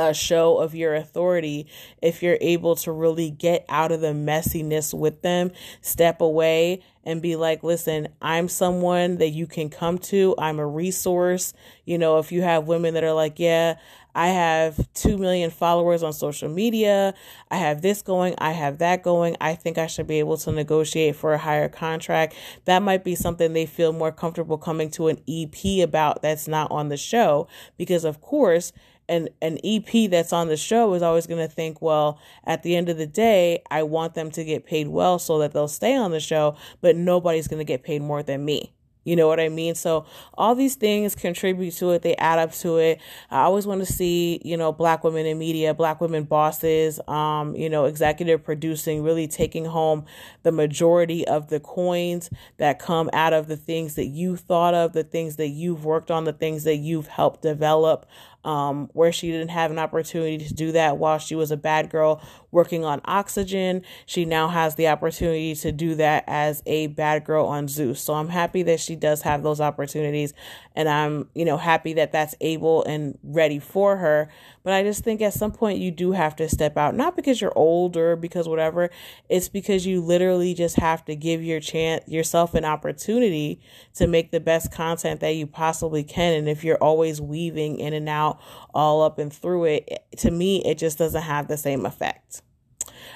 a 0.00 0.14
show 0.14 0.58
of 0.58 0.74
your 0.74 0.94
authority 0.94 1.66
if 2.00 2.22
you're 2.22 2.38
able 2.40 2.74
to 2.76 2.90
really 2.90 3.30
get 3.30 3.64
out 3.68 3.92
of 3.92 4.00
the 4.00 4.08
messiness 4.08 4.92
with 4.92 5.22
them, 5.22 5.52
step 5.82 6.20
away 6.20 6.82
and 7.04 7.22
be 7.22 7.36
like, 7.36 7.62
listen, 7.62 8.08
I'm 8.20 8.48
someone 8.48 9.18
that 9.18 9.30
you 9.30 9.46
can 9.46 9.68
come 9.70 9.98
to. 9.98 10.34
I'm 10.38 10.58
a 10.58 10.66
resource. 10.66 11.54
You 11.84 11.98
know, 11.98 12.18
if 12.18 12.30
you 12.32 12.42
have 12.42 12.66
women 12.66 12.94
that 12.94 13.04
are 13.04 13.12
like, 13.12 13.38
yeah, 13.38 13.76
I 14.14 14.28
have 14.28 14.92
2 14.94 15.18
million 15.18 15.50
followers 15.50 16.02
on 16.02 16.12
social 16.12 16.48
media. 16.48 17.14
I 17.50 17.56
have 17.56 17.80
this 17.80 18.02
going. 18.02 18.34
I 18.38 18.52
have 18.52 18.78
that 18.78 19.02
going. 19.02 19.36
I 19.40 19.54
think 19.54 19.78
I 19.78 19.86
should 19.86 20.06
be 20.06 20.18
able 20.18 20.36
to 20.38 20.52
negotiate 20.52 21.16
for 21.16 21.32
a 21.32 21.38
higher 21.38 21.68
contract. 21.68 22.34
That 22.64 22.82
might 22.82 23.04
be 23.04 23.14
something 23.14 23.52
they 23.52 23.66
feel 23.66 23.92
more 23.92 24.12
comfortable 24.12 24.58
coming 24.58 24.90
to 24.92 25.08
an 25.08 25.20
EP 25.28 25.82
about 25.82 26.22
that's 26.22 26.48
not 26.48 26.70
on 26.70 26.88
the 26.88 26.96
show. 26.96 27.48
Because, 27.78 28.04
of 28.04 28.20
course, 28.20 28.72
an, 29.10 29.28
an 29.42 29.58
EP 29.64 30.10
that's 30.10 30.32
on 30.32 30.48
the 30.48 30.56
show 30.56 30.94
is 30.94 31.02
always 31.02 31.26
going 31.26 31.46
to 31.46 31.52
think, 31.52 31.82
well, 31.82 32.18
at 32.44 32.62
the 32.62 32.76
end 32.76 32.88
of 32.88 32.96
the 32.96 33.06
day, 33.06 33.62
I 33.70 33.82
want 33.82 34.14
them 34.14 34.30
to 34.30 34.44
get 34.44 34.64
paid 34.64 34.88
well 34.88 35.18
so 35.18 35.38
that 35.40 35.52
they'll 35.52 35.68
stay 35.68 35.96
on 35.96 36.12
the 36.12 36.20
show, 36.20 36.56
but 36.80 36.96
nobody's 36.96 37.48
going 37.48 37.58
to 37.58 37.64
get 37.64 37.82
paid 37.82 38.00
more 38.00 38.22
than 38.22 38.44
me. 38.44 38.72
You 39.04 39.16
know 39.16 39.28
what 39.28 39.40
I 39.40 39.48
mean? 39.48 39.74
So 39.74 40.04
all 40.34 40.54
these 40.54 40.74
things 40.74 41.14
contribute 41.14 41.72
to 41.76 41.90
it. 41.92 42.02
They 42.02 42.14
add 42.16 42.38
up 42.38 42.52
to 42.56 42.76
it. 42.76 43.00
I 43.30 43.40
always 43.42 43.66
want 43.66 43.80
to 43.80 43.90
see, 43.90 44.42
you 44.44 44.58
know, 44.58 44.72
black 44.72 45.02
women 45.02 45.24
in 45.24 45.38
media, 45.38 45.72
black 45.72 46.02
women 46.02 46.24
bosses, 46.24 47.00
um, 47.08 47.56
you 47.56 47.70
know, 47.70 47.86
executive 47.86 48.44
producing, 48.44 49.02
really 49.02 49.26
taking 49.26 49.64
home 49.64 50.04
the 50.42 50.52
majority 50.52 51.26
of 51.26 51.48
the 51.48 51.60
coins 51.60 52.28
that 52.58 52.78
come 52.78 53.08
out 53.14 53.32
of 53.32 53.48
the 53.48 53.56
things 53.56 53.94
that 53.94 54.06
you 54.06 54.36
thought 54.36 54.74
of, 54.74 54.92
the 54.92 55.04
things 55.04 55.36
that 55.36 55.48
you've 55.48 55.84
worked 55.84 56.10
on, 56.10 56.24
the 56.24 56.32
things 56.34 56.64
that 56.64 56.76
you've 56.76 57.08
helped 57.08 57.40
develop 57.40 58.06
um, 58.44 58.88
where 58.92 59.12
she 59.12 59.30
didn't 59.30 59.50
have 59.50 59.70
an 59.70 59.78
opportunity 59.78 60.38
to 60.38 60.54
do 60.54 60.72
that 60.72 60.96
while 60.96 61.18
she 61.18 61.34
was 61.34 61.50
a 61.50 61.56
bad 61.56 61.90
girl 61.90 62.22
working 62.50 62.84
on 62.84 63.00
Oxygen. 63.04 63.82
She 64.06 64.24
now 64.24 64.48
has 64.48 64.74
the 64.74 64.88
opportunity 64.88 65.54
to 65.56 65.72
do 65.72 65.94
that 65.96 66.24
as 66.26 66.62
a 66.66 66.88
bad 66.88 67.24
girl 67.24 67.46
on 67.46 67.68
Zeus. 67.68 68.00
So 68.00 68.14
I'm 68.14 68.28
happy 68.28 68.62
that 68.64 68.80
she 68.80 68.96
does 68.96 69.22
have 69.22 69.42
those 69.42 69.60
opportunities 69.60 70.32
and 70.74 70.88
I'm, 70.88 71.28
you 71.34 71.44
know, 71.44 71.56
happy 71.56 71.92
that 71.94 72.12
that's 72.12 72.34
able 72.40 72.84
and 72.84 73.18
ready 73.22 73.58
for 73.58 73.96
her. 73.98 74.30
But 74.62 74.74
I 74.74 74.82
just 74.82 75.02
think 75.02 75.22
at 75.22 75.32
some 75.32 75.52
point 75.52 75.78
you 75.78 75.90
do 75.90 76.12
have 76.12 76.36
to 76.36 76.48
step 76.48 76.76
out, 76.76 76.94
not 76.94 77.16
because 77.16 77.40
you're 77.40 77.56
old 77.56 77.96
or 77.96 78.14
because 78.14 78.48
whatever, 78.48 78.90
it's 79.28 79.48
because 79.48 79.86
you 79.86 80.00
literally 80.00 80.52
just 80.52 80.76
have 80.76 81.04
to 81.06 81.16
give 81.16 81.42
your 81.42 81.60
chance 81.60 82.06
yourself 82.06 82.54
an 82.54 82.64
opportunity 82.64 83.60
to 83.94 84.06
make 84.06 84.30
the 84.30 84.40
best 84.40 84.70
content 84.70 85.20
that 85.20 85.30
you 85.30 85.46
possibly 85.46 86.04
can. 86.04 86.34
And 86.34 86.48
if 86.48 86.62
you're 86.62 86.82
always 86.82 87.20
weaving 87.20 87.78
in 87.78 87.94
and 87.94 88.08
out 88.08 88.40
all 88.74 89.02
up 89.02 89.18
and 89.18 89.32
through 89.32 89.64
it, 89.64 90.04
to 90.18 90.30
me 90.30 90.62
it 90.64 90.76
just 90.76 90.98
doesn't 90.98 91.22
have 91.22 91.48
the 91.48 91.56
same 91.56 91.86
effect. 91.86 92.42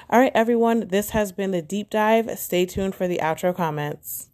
All 0.09 0.19
right, 0.19 0.31
everyone, 0.35 0.87
this 0.87 1.11
has 1.11 1.31
been 1.31 1.51
the 1.51 1.61
deep 1.61 1.89
dive. 1.89 2.37
Stay 2.37 2.65
tuned 2.65 2.95
for 2.95 3.07
the 3.07 3.19
outro 3.19 3.55
comments. 3.55 4.29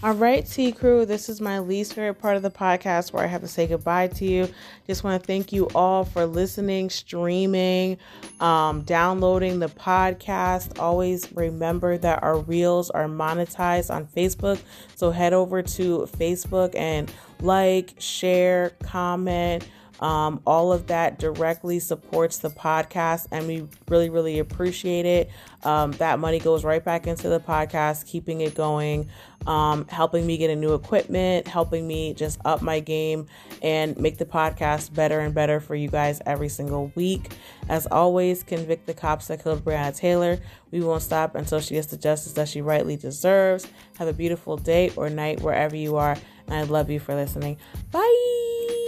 All 0.00 0.14
right, 0.14 0.46
Tea 0.46 0.70
Crew, 0.70 1.04
this 1.04 1.28
is 1.28 1.40
my 1.40 1.58
least 1.58 1.94
favorite 1.94 2.20
part 2.20 2.36
of 2.36 2.42
the 2.42 2.52
podcast 2.52 3.12
where 3.12 3.24
I 3.24 3.26
have 3.26 3.40
to 3.40 3.48
say 3.48 3.66
goodbye 3.66 4.06
to 4.06 4.24
you. 4.24 4.48
Just 4.86 5.02
want 5.02 5.20
to 5.20 5.26
thank 5.26 5.52
you 5.52 5.66
all 5.74 6.04
for 6.04 6.24
listening, 6.24 6.88
streaming, 6.88 7.98
um, 8.38 8.82
downloading 8.82 9.58
the 9.58 9.66
podcast. 9.66 10.78
Always 10.78 11.32
remember 11.32 11.98
that 11.98 12.22
our 12.22 12.38
reels 12.38 12.90
are 12.90 13.08
monetized 13.08 13.92
on 13.92 14.06
Facebook. 14.06 14.60
So 14.94 15.10
head 15.10 15.32
over 15.32 15.62
to 15.62 16.08
Facebook 16.16 16.76
and 16.76 17.12
like, 17.40 17.94
share, 17.98 18.70
comment. 18.84 19.66
Um, 20.00 20.40
all 20.46 20.72
of 20.72 20.86
that 20.88 21.18
directly 21.18 21.78
supports 21.78 22.38
the 22.38 22.50
podcast, 22.50 23.26
and 23.30 23.46
we 23.46 23.66
really, 23.88 24.10
really 24.10 24.38
appreciate 24.38 25.06
it. 25.06 25.30
Um, 25.64 25.92
that 25.92 26.18
money 26.18 26.38
goes 26.38 26.64
right 26.64 26.84
back 26.84 27.06
into 27.06 27.28
the 27.28 27.40
podcast, 27.40 28.06
keeping 28.06 28.40
it 28.40 28.54
going 28.54 29.08
um, 29.46 29.86
helping 29.88 30.26
me 30.26 30.36
get 30.36 30.50
a 30.50 30.56
new 30.56 30.74
equipment, 30.74 31.46
helping 31.46 31.86
me 31.86 32.12
just 32.14 32.38
up 32.44 32.60
my 32.60 32.80
game 32.80 33.26
and 33.62 33.96
make 33.98 34.18
the 34.18 34.24
podcast 34.24 34.92
better 34.94 35.20
and 35.20 35.34
better 35.34 35.60
for 35.60 35.74
you 35.74 35.88
guys 35.88 36.20
every 36.26 36.48
single 36.48 36.92
week. 36.94 37.32
As 37.68 37.86
always, 37.86 38.42
convict 38.42 38.86
the 38.86 38.94
cops 38.94 39.28
that 39.28 39.42
killed 39.42 39.64
Breonna 39.64 39.96
Taylor. 39.96 40.38
We 40.70 40.80
won't 40.80 41.02
stop 41.02 41.34
until 41.34 41.60
she 41.60 41.74
gets 41.74 41.86
the 41.86 41.96
justice 41.96 42.32
that 42.32 42.48
she 42.48 42.60
rightly 42.60 42.96
deserves. 42.96 43.66
Have 43.98 44.08
a 44.08 44.12
beautiful 44.12 44.56
day 44.56 44.90
or 44.96 45.08
night 45.08 45.40
wherever 45.40 45.76
you 45.76 45.96
are. 45.96 46.16
And 46.46 46.54
I 46.54 46.62
love 46.64 46.90
you 46.90 47.00
for 47.00 47.14
listening. 47.14 47.58
Bye. 47.90 48.87